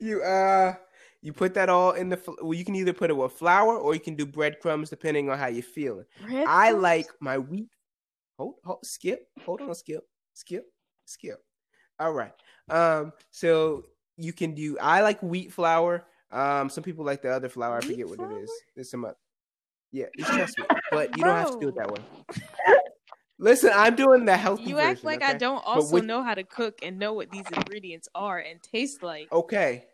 you 0.00 0.22
uh 0.22 0.74
you 1.22 1.32
put 1.32 1.54
that 1.54 1.68
all 1.70 1.92
in 1.92 2.08
the. 2.10 2.16
fl- 2.18 2.32
Well, 2.42 2.54
you 2.54 2.64
can 2.64 2.74
either 2.74 2.92
put 2.92 3.10
it 3.10 3.14
with 3.16 3.32
flour 3.32 3.76
or 3.78 3.94
you 3.94 4.00
can 4.00 4.14
do 4.14 4.26
breadcrumbs 4.26 4.90
depending 4.90 5.30
on 5.30 5.38
how 5.38 5.46
you're 5.46 5.62
feeling. 5.62 6.04
I 6.46 6.72
like 6.72 7.06
my 7.20 7.38
wheat. 7.38 7.70
Hold, 8.38 8.54
hold, 8.64 8.80
skip. 8.84 9.28
Hold 9.44 9.60
on, 9.60 9.74
skip, 9.74 10.04
skip, 10.34 10.66
skip. 11.04 11.42
All 11.98 12.12
right. 12.12 12.32
Um. 12.68 13.12
So 13.30 13.84
you 14.16 14.32
can 14.32 14.54
do. 14.54 14.76
I 14.80 15.02
like 15.02 15.22
wheat 15.22 15.52
flour. 15.52 16.04
Um. 16.30 16.68
Some 16.68 16.82
people 16.84 17.04
like 17.04 17.22
the 17.22 17.30
other 17.30 17.48
flour. 17.48 17.76
I 17.76 17.78
Wheat 17.80 17.90
forget 17.92 18.08
what 18.08 18.16
flour? 18.18 18.38
it 18.38 18.42
is. 18.44 18.50
There's 18.74 18.90
some. 18.90 19.04
oth- 19.04 19.16
Yeah, 19.92 20.06
trust 20.18 20.58
me. 20.58 20.64
But 20.90 21.16
you 21.16 21.22
don't 21.24 21.36
have 21.36 21.52
to 21.52 21.60
do 21.60 21.68
it 21.68 21.76
that 21.76 21.90
way. 21.90 22.00
Listen, 23.38 23.70
I'm 23.74 23.96
doing 23.96 24.24
the 24.24 24.36
healthy 24.36 24.62
You 24.64 24.76
version. 24.76 24.90
act 24.90 25.04
like 25.04 25.22
I 25.22 25.34
don't 25.34 25.62
also 25.66 25.94
with- 25.94 26.04
know 26.04 26.22
how 26.22 26.34
to 26.34 26.44
cook 26.44 26.78
and 26.82 26.98
know 26.98 27.12
what 27.12 27.30
these 27.30 27.44
ingredients 27.52 28.08
are 28.14 28.38
and 28.38 28.62
taste 28.62 29.02
like. 29.02 29.30
Okay. 29.32 29.86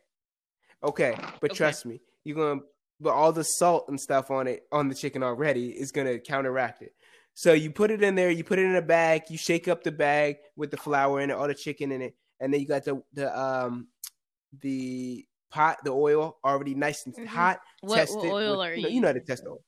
Okay, 0.82 1.14
but 1.40 1.50
Okay. 1.50 1.54
trust 1.58 1.84
me, 1.84 2.00
you're 2.24 2.36
gonna 2.36 2.62
but 3.02 3.10
all 3.10 3.32
the 3.32 3.42
salt 3.44 3.86
and 3.88 3.98
stuff 4.00 4.30
on 4.30 4.46
it 4.46 4.66
on 4.72 4.88
the 4.88 4.94
chicken 4.94 5.22
already 5.22 5.68
is 5.70 5.90
gonna 5.92 6.18
counteract 6.18 6.80
it. 6.82 6.94
So 7.40 7.54
you 7.54 7.70
put 7.70 7.90
it 7.90 8.02
in 8.02 8.16
there, 8.16 8.30
you 8.30 8.44
put 8.44 8.58
it 8.58 8.66
in 8.66 8.76
a 8.76 8.82
bag, 8.82 9.22
you 9.30 9.38
shake 9.38 9.66
up 9.66 9.82
the 9.82 9.90
bag 9.90 10.36
with 10.56 10.70
the 10.70 10.76
flour 10.76 11.20
and 11.20 11.32
all 11.32 11.48
the 11.48 11.54
chicken 11.54 11.90
in 11.90 12.02
it, 12.02 12.14
and 12.38 12.52
then 12.52 12.60
you 12.60 12.66
got 12.66 12.84
the 12.84 13.02
the 13.14 13.34
um 13.40 13.88
the 14.60 15.24
pot, 15.50 15.78
the 15.82 15.90
oil 15.90 16.36
already 16.44 16.74
nice 16.74 17.06
and 17.06 17.14
Mhm. 17.14 17.26
hot. 17.28 17.60
What, 17.80 17.94
test 17.96 18.18
what 18.18 18.26
oil 18.26 18.50
with- 18.50 18.60
are 18.60 18.74
you 18.74 18.76
you? 18.76 18.82
know, 18.82 18.88
you 18.90 19.00
know 19.00 19.06
how 19.06 19.12
to 19.14 19.20
test 19.20 19.44
oil. 19.46 19.64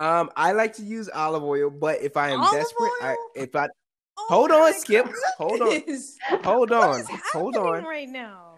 Um, 0.00 0.30
I 0.38 0.52
like 0.52 0.72
to 0.76 0.82
use 0.82 1.10
olive 1.10 1.42
oil, 1.44 1.68
but 1.68 2.00
if 2.00 2.16
I 2.16 2.30
am 2.30 2.40
Olive 2.40 2.52
desperate, 2.52 2.92
I 3.02 3.16
if 3.36 3.54
I 3.54 3.68
Oh 4.16 4.26
Hold 4.30 4.50
on, 4.50 4.60
my 4.60 4.72
Skip. 4.72 5.06
Hold 5.36 5.60
on. 5.60 5.82
hold 6.44 6.72
on, 6.72 7.04
hold 7.34 7.56
on, 7.58 7.84
right 7.84 8.08
now? 8.08 8.56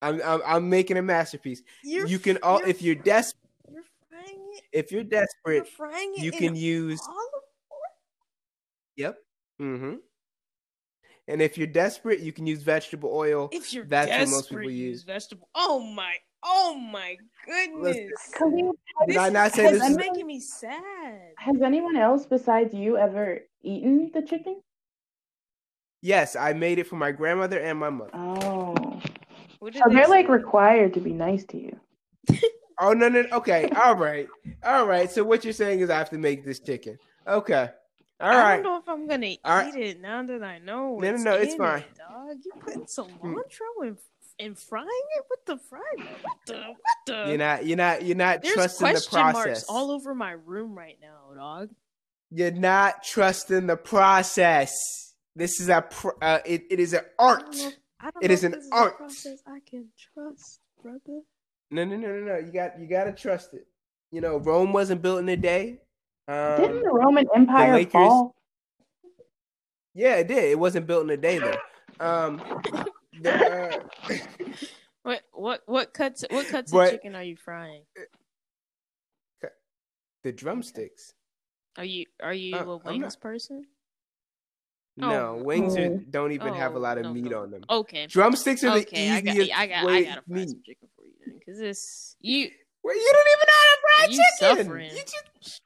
I'm, 0.00 0.22
I'm 0.24 0.40
I'm 0.46 0.70
making 0.70 0.96
a 0.96 1.02
masterpiece. 1.02 1.60
You're, 1.84 2.06
you 2.06 2.18
can 2.18 2.38
all 2.42 2.62
if 2.66 2.80
you're 2.80 2.94
desperate, 2.94 3.36
it. 3.44 3.45
If 4.76 4.92
you're 4.92 5.00
You're 5.00 5.10
desperate, 5.10 5.68
frying 5.68 6.12
it. 6.16 6.22
you 6.22 6.32
in 6.32 6.38
can 6.38 6.54
use 6.56 7.00
olive 7.08 7.42
Yep. 8.96 9.18
Mm-hmm. 9.60 9.94
And 11.28 11.42
if 11.42 11.58
you're 11.58 11.66
desperate, 11.66 12.20
you 12.20 12.32
can 12.32 12.46
use 12.46 12.62
vegetable 12.62 13.10
oil. 13.12 13.48
If 13.52 13.72
you're 13.72 13.84
That's 13.84 14.10
what 14.10 14.28
most 14.28 14.48
people 14.50 14.70
use 14.70 14.72
use. 14.72 15.02
vegetable. 15.02 15.48
Oh 15.54 15.80
my, 15.80 16.14
oh 16.42 16.74
my 16.76 17.16
goodness! 17.46 17.98
Khalid, 18.38 18.70
Did 19.08 19.16
I 19.16 19.28
not 19.30 19.52
say 19.52 19.66
is 19.66 19.72
this 19.72 19.82
has 19.82 19.90
is 19.92 19.96
making 19.96 20.26
me 20.26 20.40
sad. 20.40 21.32
has 21.38 21.56
anyone 21.62 21.96
else 21.96 22.26
besides 22.26 22.72
you 22.74 22.96
ever 22.96 23.40
eaten 23.62 24.10
the 24.14 24.22
chicken? 24.22 24.60
Yes, 26.02 26.36
I 26.36 26.52
made 26.52 26.78
it 26.78 26.86
for 26.86 26.96
my 26.96 27.10
grandmother 27.12 27.58
and 27.58 27.78
my 27.78 27.90
mother. 27.90 28.10
Oh, 28.14 29.00
so 29.60 29.70
they 29.70 29.80
they're 29.94 30.08
like 30.08 30.28
required 30.28 30.94
to 30.94 31.00
be 31.00 31.12
nice 31.12 31.44
to 31.46 31.58
you. 31.58 31.80
Oh 32.78 32.92
no, 32.92 33.08
no, 33.08 33.24
okay, 33.32 33.68
all 33.70 33.96
right, 33.96 34.28
all 34.62 34.86
right. 34.86 35.10
So 35.10 35.24
what 35.24 35.44
you're 35.44 35.52
saying 35.52 35.80
is 35.80 35.90
I 35.90 35.96
have 35.98 36.10
to 36.10 36.18
make 36.18 36.44
this 36.44 36.58
chicken. 36.60 36.98
Okay, 37.26 37.70
All 38.20 38.30
right. 38.30 38.52
I 38.52 38.56
don't 38.56 38.62
know 38.64 38.76
if 38.78 38.88
I'm 38.88 39.08
gonna 39.08 39.26
eat 39.26 39.40
right. 39.44 39.74
it 39.74 40.00
now 40.00 40.22
that 40.24 40.42
I 40.42 40.58
know. 40.58 40.98
No, 40.98 41.10
no, 41.12 41.16
no, 41.16 41.32
it's 41.34 41.54
fine. 41.54 41.80
it, 41.80 41.96
dog. 41.98 42.36
You 42.44 42.52
putting 42.60 42.84
cilantro 42.84 43.86
and 43.86 43.96
and 44.38 44.58
frying 44.58 44.86
it 45.16 45.24
with 45.30 45.44
the 45.46 45.56
fry? 45.70 45.80
What 45.96 46.36
the? 46.46 46.54
What 46.54 46.76
the? 47.06 47.24
You're 47.30 47.38
not, 47.38 47.64
you're 47.66 47.76
not, 47.78 48.02
you're 48.04 48.16
not 48.16 48.42
There's 48.42 48.54
trusting 48.54 48.86
the 48.86 48.92
question 48.92 49.20
marks 49.20 49.34
process. 49.38 49.64
all 49.70 49.90
over 49.90 50.14
my 50.14 50.32
room 50.32 50.76
right 50.76 50.98
now, 51.00 51.34
dog. 51.34 51.70
You're 52.30 52.50
not 52.50 53.02
trusting 53.02 53.66
the 53.66 53.76
process. 53.78 54.74
This 55.34 55.58
is 55.60 55.68
a, 55.70 55.80
pro- 55.82 56.18
uh, 56.20 56.40
it, 56.44 56.64
it 56.70 56.80
is 56.80 56.92
an 56.92 57.00
art. 57.18 57.44
I 57.48 57.50
don't 57.52 57.62
know, 57.62 57.70
I 58.00 58.10
don't 58.10 58.24
It 58.24 58.28
know 58.28 58.34
is 58.34 58.44
an 58.44 58.52
this 58.52 58.68
a 58.70 58.76
art. 58.76 58.96
process 58.98 59.38
I 59.46 59.58
can 59.68 59.86
trust, 60.12 60.60
brother. 60.82 61.20
No, 61.70 61.84
no, 61.84 61.96
no, 61.96 62.08
no, 62.08 62.20
no. 62.20 62.36
You 62.38 62.52
got, 62.52 62.78
you 62.80 62.86
got 62.86 63.04
to 63.04 63.12
trust 63.12 63.54
it. 63.54 63.66
You 64.12 64.20
know, 64.20 64.38
Rome 64.38 64.72
wasn't 64.72 65.02
built 65.02 65.18
in 65.20 65.28
a 65.28 65.36
day. 65.36 65.80
Um, 66.28 66.60
Didn't 66.60 66.82
the 66.82 66.90
Roman 66.92 67.26
Empire 67.34 67.74
Lakers- 67.74 67.92
fall? 67.92 68.34
Yeah, 69.94 70.16
it 70.16 70.28
did. 70.28 70.44
It 70.44 70.58
wasn't 70.58 70.86
built 70.86 71.04
in 71.04 71.10
a 71.10 71.16
day 71.16 71.38
though. 71.38 71.56
Um, 71.98 72.42
the, 73.22 73.80
uh, 74.10 74.14
What 75.02 75.22
what 75.32 75.62
what 75.66 75.94
cuts 75.94 76.24
what 76.30 76.46
cuts 76.48 76.72
But- 76.72 76.86
of 76.86 76.90
chicken 76.90 77.14
are 77.14 77.22
you 77.22 77.36
frying? 77.36 77.82
the 80.24 80.32
drumsticks. 80.32 81.14
Are 81.78 81.84
you 81.84 82.06
are 82.20 82.34
you 82.34 82.56
Uh, 82.56 82.64
a 82.64 82.78
I'm 82.88 83.00
wings 83.00 83.14
person? 83.16 83.64
No, 84.96 85.36
Oh. 85.38 85.42
wings 85.44 85.76
are, 85.76 85.84
Oh. 85.92 86.00
don't 86.10 86.32
even 86.32 86.52
have 86.54 86.72
a 86.74 86.78
Oh, 86.78 86.80
lot 86.80 86.98
of 86.98 87.04
no, 87.04 87.12
meat 87.14 87.26
no. 87.26 87.42
on 87.42 87.50
them. 87.52 87.64
Okay. 87.70 88.06
Drumsticks 88.08 88.64
are 88.64 88.76
Okay, 88.78 89.10
I 89.10 89.20
the 89.20 89.26
got 89.26 89.36
easiest 89.36 89.58
I 89.58 89.66
got 89.68 89.76
I 89.76 89.86
way 89.86 90.04
gotta 90.04 90.22
fry 90.22 90.34
meat. 90.36 90.48
some 90.48 90.62
chicken 90.66 90.88
for 91.26 91.38
because 91.38 91.58
this 91.58 92.16
you 92.20 92.50
Well, 92.82 92.94
you 92.96 93.12
don't 93.12 93.26
even 93.36 93.46
know 93.48 93.60
how 93.62 93.74
to 93.74 93.80
fry 93.82 94.06
You 94.08 94.16
chicken. 94.16 94.64
suffering. 94.64 94.90
You 94.90 95.02
just... 95.02 95.62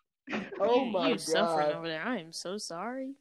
Oh, 0.61 0.67
oh 0.69 0.85
you, 0.85 0.93
my 0.93 1.09
you 1.09 1.19
suffering 1.19 1.77
over 1.77 1.89
there. 1.89 2.03
I 2.05 2.19
am 2.19 2.33
so 2.33 2.57
sorry. 2.59 3.15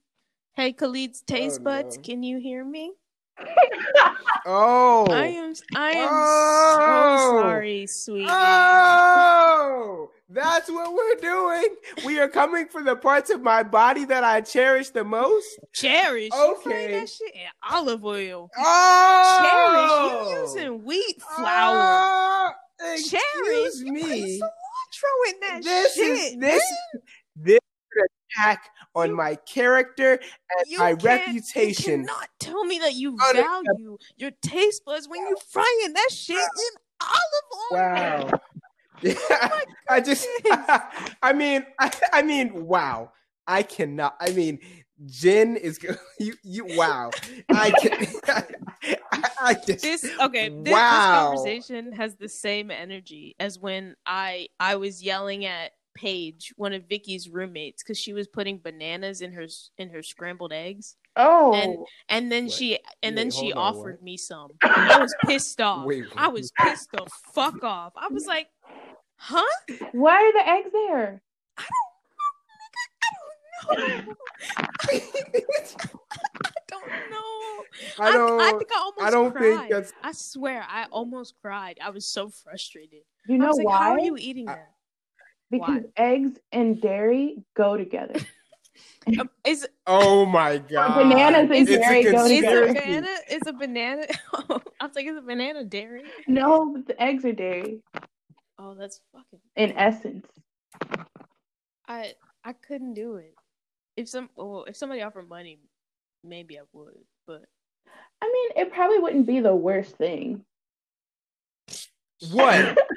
Hey, 0.54 0.74
Khalid's 0.74 1.22
taste 1.22 1.60
Oh, 1.62 1.64
buds, 1.64 1.98
no. 1.98 2.04
can 2.04 2.24
you 2.24 2.38
hear 2.40 2.64
me? 2.66 2.94
Oh, 4.46 5.06
I 5.12 5.26
am 5.28 5.54
I 5.76 5.92
am 5.92 6.10
Oh. 6.12 7.30
so 7.36 7.42
sorry, 7.42 7.86
sweetie. 7.88 8.26
oh, 8.30 10.10
that's 10.30 10.70
what 10.70 10.94
we're 10.94 11.16
doing. 11.16 11.76
We 12.06 12.20
are 12.20 12.28
coming 12.30 12.68
for 12.68 12.82
the 12.82 12.96
parts 12.96 13.30
of 13.30 13.42
my 13.42 13.64
body 13.64 14.06
that 14.06 14.24
I 14.24 14.42
cherish 14.42 14.90
the 14.90 15.04
most. 15.04 15.60
Cherish. 15.74 16.32
Okay. 16.34 16.92
that 17.00 17.10
shit 17.10 17.34
in 17.36 17.42
olive 17.70 18.04
oil. 18.06 18.50
Oh, 18.58 20.22
Cherish. 20.24 20.32
You're 20.32 20.42
using 20.68 20.84
wheat 20.86 21.16
oh. 21.22 21.36
flour. 21.36 22.56
Oh, 22.82 22.96
Cherish. 22.96 23.66
excuse 23.68 23.82
You 23.82 23.94
put 23.94 24.02
me. 24.10 24.40
cilantro 24.40 25.14
in 25.28 25.40
that 25.42 25.64
This 25.64 25.94
shit. 25.96 26.04
is 26.08 26.38
this 26.38 26.64
this 27.36 27.54
is 27.56 27.60
an 27.60 27.60
attack 28.38 28.70
on 28.96 29.10
You- 29.10 29.16
my 29.16 29.36
character 29.36 30.14
and 30.58 30.78
my 30.78 30.92
reputation. 30.94 32.02
You 32.02 32.06
cannot 32.08 32.30
tell 32.40 32.64
me 32.66 32.80
that 32.80 32.94
you 32.96 33.18
value 33.34 33.98
your 34.18 34.32
taste 34.42 34.84
buds 34.86 35.08
when 35.08 35.22
you 35.22 35.36
frying 35.50 35.94
that 35.94 36.10
shit 36.12 36.38
in 36.38 36.74
olive 37.02 37.52
oil. 37.72 38.30
Wow. 38.32 38.40
Oh 39.02 39.08
yeah, 39.08 39.50
I 39.90 40.02
just, 40.02 40.28
I 41.24 41.32
mean, 41.34 41.66
I, 41.80 41.90
I 42.12 42.22
mean, 42.22 42.66
wow. 42.66 43.14
I 43.48 43.64
cannot. 43.64 44.18
I 44.20 44.32
mean, 44.32 44.60
Jen 45.06 45.56
is 45.56 45.80
you. 46.20 46.34
You 46.44 46.66
wow. 46.78 47.10
I 47.50 47.72
can. 47.72 48.08
I, 49.14 49.30
I 49.40 49.54
just. 49.54 49.82
This 49.84 50.06
okay. 50.20 50.50
This, 50.50 50.74
Wow. 50.74 51.32
this 51.32 51.40
conversation 51.40 51.94
has 51.94 52.16
the 52.18 52.28
same 52.28 52.72
energy 52.72 53.38
as 53.40 53.58
when 53.58 53.96
I 54.06 54.50
I 54.60 54.76
was 54.76 55.02
yelling 55.02 55.46
at 55.46 55.72
Paige, 56.00 56.54
one 56.56 56.72
of 56.74 56.88
Vicky's 56.88 57.28
roommates, 57.30 57.84
because 57.84 57.98
she 57.98 58.14
was 58.14 58.26
putting 58.28 58.58
bananas 58.60 59.20
in 59.22 59.34
her 59.34 59.48
in 59.78 59.90
her 59.90 60.02
scrambled 60.02 60.54
eggs, 60.54 60.96
Oh, 61.18 61.54
And- 61.54 61.86
and 62.08 62.32
then 62.32 62.46
What? 62.46 62.54
she 62.54 62.80
and 63.04 63.18
then 63.18 63.30
she 63.32 63.52
on, 63.52 63.76
offered 63.76 63.96
what? 63.96 64.04
me 64.04 64.16
some. 64.16 64.52
I 64.64 64.98
was 65.00 65.14
pissed 65.26 65.60
off. 65.70 65.86
Wait, 65.86 66.06
I 66.16 66.30
was 66.30 66.52
pissed 66.60 66.90
the 66.94 67.06
fuck 67.34 67.62
off. 67.64 67.92
I 67.98 68.08
was 68.08 68.26
like, 68.26 68.48
huh? 69.18 69.44
why 69.92 70.16
are 70.16 70.32
the 70.34 70.48
eggs 70.50 70.70
there? 70.72 71.22
I 71.58 71.66
don't 73.68 74.08
know. 74.08 74.16
I 74.88 76.62
don't 76.70 76.88
know. 77.12 77.64
I 78.00 78.12
don't. 78.14 78.42
I, 78.42 78.52
think 78.52 78.72
I 78.74 78.80
almost 78.80 79.02
I 79.04 79.10
don't 79.12 79.32
cried. 79.32 79.42
think 79.60 79.72
that's. 79.72 79.94
I 80.04 80.12
swear, 80.14 80.66
I 80.70 80.86
almost 80.92 81.36
cried. 81.42 81.78
I 81.84 81.90
was 81.90 82.06
so 82.06 82.30
frustrated. 82.30 83.02
You 83.28 83.36
I 83.36 83.38
know 83.40 83.48
was 83.48 83.58
like, 83.58 83.66
why? 83.68 83.78
how 83.78 83.92
are 83.92 84.00
you 84.00 84.16
eating 84.18 84.48
I- 84.48 84.54
that? 84.56 84.72
Because 85.52 85.84
eggs 85.98 86.40
and 86.52 86.82
dairy 86.82 87.44
go 87.56 87.78
together. 87.78 88.16
Um, 89.20 89.30
is 89.46 89.68
Oh 89.88 90.26
my 90.26 90.58
god. 90.60 90.96
bananas 90.96 91.50
and 91.52 91.68
It's 91.68 91.72
a 91.72 91.78
dairy 91.80 92.04
go 92.04 92.26
is 92.26 92.32
a 92.32 92.36
together. 92.36 92.68
banana 92.74 93.16
is 93.30 93.48
a 93.48 93.54
banana? 93.54 94.06
I 94.80 94.86
was 94.86 94.96
like, 94.96 95.06
is 95.06 95.18
a 95.18 95.22
banana 95.22 95.64
dairy? 95.66 96.04
No, 96.28 96.72
but 96.72 96.86
the 96.88 97.02
eggs 97.02 97.26
are 97.26 97.32
dairy 97.34 97.82
Oh, 98.58 98.76
that's 98.76 99.02
fucking. 99.14 99.40
in 99.56 99.72
essence. 99.78 100.28
I 101.88 102.14
I 102.44 102.54
couldn't 102.54 102.94
do 102.94 103.16
it. 103.16 103.34
If 103.98 104.08
some 104.10 104.30
well, 104.36 104.66
if 104.68 104.78
somebody 104.78 105.02
offered 105.02 105.28
money, 105.28 105.60
maybe 106.24 106.58
I 106.58 106.64
would. 106.72 106.94
But 107.26 107.44
I 108.22 108.26
mean, 108.32 108.66
it 108.66 108.72
probably 108.74 109.00
wouldn't 109.00 109.26
be 109.28 109.40
the 109.40 109.56
worst 109.56 109.96
thing. 109.96 110.46
What? 112.32 112.78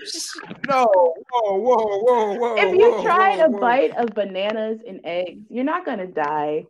No. 0.69 0.87
Whoa, 1.31 1.59
whoa, 1.59 1.99
whoa, 2.01 2.35
whoa. 2.39 2.57
if 2.57 2.75
you 2.77 2.91
whoa, 2.91 3.03
tried 3.05 3.39
whoa, 3.39 3.45
a 3.47 3.51
whoa. 3.51 3.61
bite 3.61 3.97
of 3.97 4.09
bananas 4.15 4.81
and 4.87 5.01
eggs, 5.05 5.41
you're 5.49 5.63
not 5.65 5.85
gonna 5.85 6.07
die. 6.09 6.67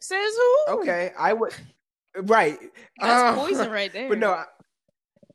says 0.00 0.32
who? 0.66 0.74
Okay, 0.74 1.10
I 1.18 1.32
would. 1.32 1.52
Right. 2.16 2.58
that's 3.00 3.22
Uh, 3.22 3.34
poison 3.34 3.70
right 3.78 3.92
there. 3.92 4.08
But 4.08 4.18
no, 4.18 4.30
I- 4.32 4.44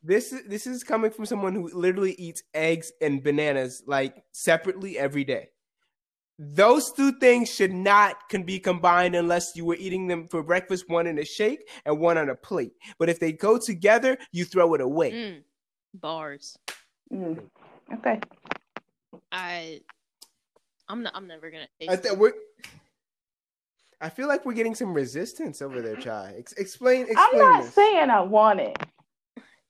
this 0.04 0.32
is 0.32 0.44
this 0.48 0.68
is 0.68 0.84
coming 0.86 1.12
from 1.12 1.26
someone 1.26 1.54
who 1.54 1.70
literally 1.74 2.14
eats 2.14 2.44
eggs 2.54 2.92
and 3.02 3.22
bananas 3.22 3.84
like 3.88 4.16
separately 4.32 4.98
every 4.98 5.26
day. 5.26 5.50
Those 6.40 6.94
two 6.94 7.14
things 7.20 7.50
should 7.54 7.74
not 7.74 8.30
can 8.30 8.44
be 8.44 8.60
combined 8.60 9.16
unless 9.16 9.54
you 9.56 9.66
were 9.66 9.76
eating 9.78 10.08
them 10.08 10.28
for 10.28 10.44
breakfast, 10.44 10.86
one 10.88 11.08
in 11.08 11.18
a 11.20 11.26
shake 11.26 11.68
and 11.86 12.00
one 12.00 12.18
on 12.18 12.30
a 12.30 12.36
plate. 12.36 12.72
But 13.00 13.10
if 13.10 13.20
they 13.20 13.32
go 13.34 13.58
together, 13.58 14.18
you 14.32 14.46
throw 14.46 14.74
it 14.76 14.82
away. 14.82 15.12
Mm, 15.12 15.44
bars. 15.94 16.58
Mm. 17.12 17.40
Okay. 17.94 18.20
I 19.32 19.82
I'm 20.90 21.04
not. 21.04 21.14
I'm 21.16 21.28
never 21.28 21.50
gonna. 21.52 21.68
Taste 21.80 21.92
I 21.92 21.96
th- 21.96 22.18
we're, 22.18 22.34
I 24.00 24.10
feel 24.10 24.28
like 24.28 24.46
we're 24.46 24.54
getting 24.54 24.76
some 24.76 24.94
resistance 24.94 25.62
over 25.62 25.82
there, 25.82 25.96
Chai. 25.96 26.36
Ex- 26.38 26.54
explain, 26.54 27.04
explain 27.04 27.18
I'm 27.20 27.38
not 27.40 27.64
this. 27.64 27.74
saying 27.74 28.10
I 28.10 28.22
want 28.22 28.60
it. 28.60 28.78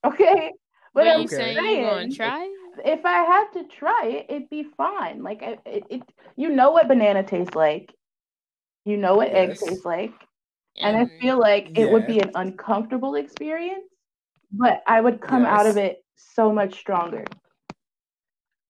Okay. 0.04 0.52
But 0.94 1.04
But 1.04 1.08
I'm 1.08 1.20
you 1.20 1.26
Okay. 1.26 1.36
saying 1.36 1.56
saying 1.56 1.80
you 1.80 1.86
gonna 1.86 2.10
try? 2.10 2.54
if 2.84 3.04
I 3.04 3.22
had 3.24 3.50
to 3.54 3.64
try 3.68 4.06
it, 4.06 4.26
it'd 4.28 4.50
be 4.50 4.64
fine. 4.76 5.22
Like 5.22 5.42
I- 5.42 5.58
it, 5.66 5.84
it, 5.90 6.02
you 6.36 6.48
know 6.50 6.70
what 6.72 6.88
banana 6.88 7.22
tastes 7.22 7.54
like. 7.54 7.92
You 8.84 8.96
know 8.96 9.16
what 9.16 9.28
eggs 9.28 9.60
Yes. 9.60 9.70
taste 9.70 9.84
like. 9.84 10.12
And 10.80 10.96
I 10.96 11.06
feel 11.20 11.38
like 11.38 11.76
it 11.76 11.90
would 11.90 12.06
be 12.06 12.20
an 12.20 12.30
uncomfortable 12.36 13.16
experience, 13.16 13.84
but 14.52 14.82
I 14.86 15.00
would 15.00 15.20
come 15.20 15.44
out 15.44 15.66
of 15.66 15.76
it 15.76 16.04
so 16.18 16.52
much 16.52 16.78
stronger. 16.78 17.24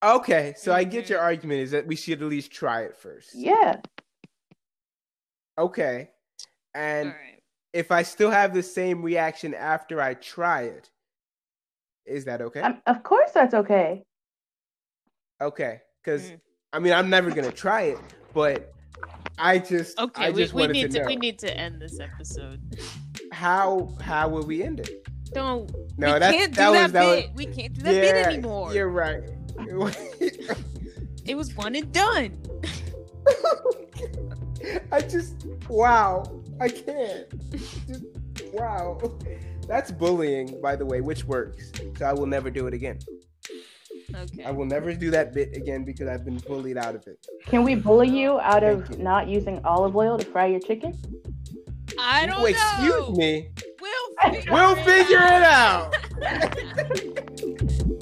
Okay, 0.04 0.54
so 0.56 0.72
I 0.72 0.84
get 0.84 1.06
Mhm. 1.06 1.08
your 1.11 1.20
argument 1.20 1.61
is 1.61 1.72
that 1.72 1.87
we 1.87 1.96
should 1.96 2.22
at 2.22 2.28
least 2.28 2.52
try 2.52 2.82
it 2.82 2.96
first. 2.96 3.34
Yeah. 3.34 3.80
Okay. 5.58 6.11
And 6.74 7.08
All 7.08 7.14
right. 7.14 7.42
if 7.72 7.90
I 7.90 8.02
still 8.02 8.30
have 8.30 8.54
the 8.54 8.62
same 8.62 9.02
reaction 9.02 9.54
after 9.54 10.00
I 10.00 10.14
try 10.14 10.62
it, 10.62 10.90
is 12.04 12.26
that 12.26 12.40
okay? 12.42 12.61
Um, 12.61 12.80
of 12.87 13.02
course, 13.02 13.32
that's 13.32 13.54
okay. 13.54 14.04
okay. 15.40 15.82
Because 16.02 16.30
Mm. 16.30 16.40
I 16.74 16.78
mean, 16.78 16.92
I'm 16.92 17.11
never 17.11 17.30
gonna 17.30 17.50
try 17.50 17.82
it, 17.82 17.98
but 18.32 18.72
I 19.38 19.58
just, 19.58 19.98
Okay, 19.98 20.26
I 20.26 20.30
we, 20.30 20.42
just 20.42 20.54
we 20.54 20.61
wanted 20.61 20.74
need 20.74 20.82
to 20.82 20.88
to, 20.88 21.00
know 21.00 21.06
we 21.06 21.16
need 21.16 21.38
to 21.40 21.56
end 21.58 21.80
this 21.80 21.98
episode. 21.98 22.61
how 23.32 23.88
how 24.00 24.28
will 24.28 24.44
we 24.46 24.62
end 24.62 24.80
it? 24.80 25.08
Don't 25.33 25.71
No, 25.99 26.14
we 26.14 26.19
that's 26.19 26.37
can't 26.37 26.53
do 26.53 26.57
that 26.61 26.73
that, 26.73 26.83
was 26.83 26.93
that 26.93 27.05
bit. 27.17 27.29
was. 27.31 27.37
we 27.37 27.47
can't 27.47 27.75
do 27.75 27.83
that 27.83 27.91
bit 27.93 28.27
anymore. 28.27 28.73
You're 28.75 28.88
right. 28.91 29.23
It 31.27 31.37
was 31.37 31.55
one 31.55 31.75
and 31.77 31.93
done. 31.93 32.38
I 34.93 35.01
just 35.01 35.47
wow. 35.69 36.25
I 36.61 36.69
can't. 36.69 37.51
Just, 37.53 38.05
wow. 38.53 38.99
That's 39.67 39.91
bullying, 39.91 40.61
by 40.62 40.77
the 40.77 40.85
way, 40.87 41.01
which 41.01 41.25
works. 41.25 41.71
So 41.99 42.07
I 42.07 42.12
will 42.14 42.27
never 42.27 42.51
do 42.51 42.67
it 42.67 42.75
again. 42.75 42.99
Okay. 44.14 44.43
I 44.45 44.51
will 44.51 44.64
never 44.64 44.95
do 44.95 45.11
that 45.11 45.35
bit 45.35 45.55
again 45.55 45.85
because 45.85 46.09
I've 46.09 46.25
been 46.25 46.38
bullied 46.38 46.79
out 46.79 46.95
of 46.95 47.07
it. 47.07 47.25
Can 47.47 47.62
we 47.62 47.75
bully 47.75 48.09
you 48.09 48.41
out 48.41 48.64
of 48.64 48.88
you. 48.91 48.97
not 49.03 49.29
using 49.29 49.62
olive 49.64 49.95
oil 49.95 50.17
to 50.19 50.25
fry 50.25 50.47
your 50.47 50.61
chicken? 50.61 50.99
I 51.99 52.25
don't 52.27 52.41
Oh, 52.41 52.47
excuse 52.47 52.88
know. 52.91 53.11
me. 53.12 53.51
We'll 54.50 54.76
figure 54.76 55.18
it 55.18 55.42
out. 55.42 55.94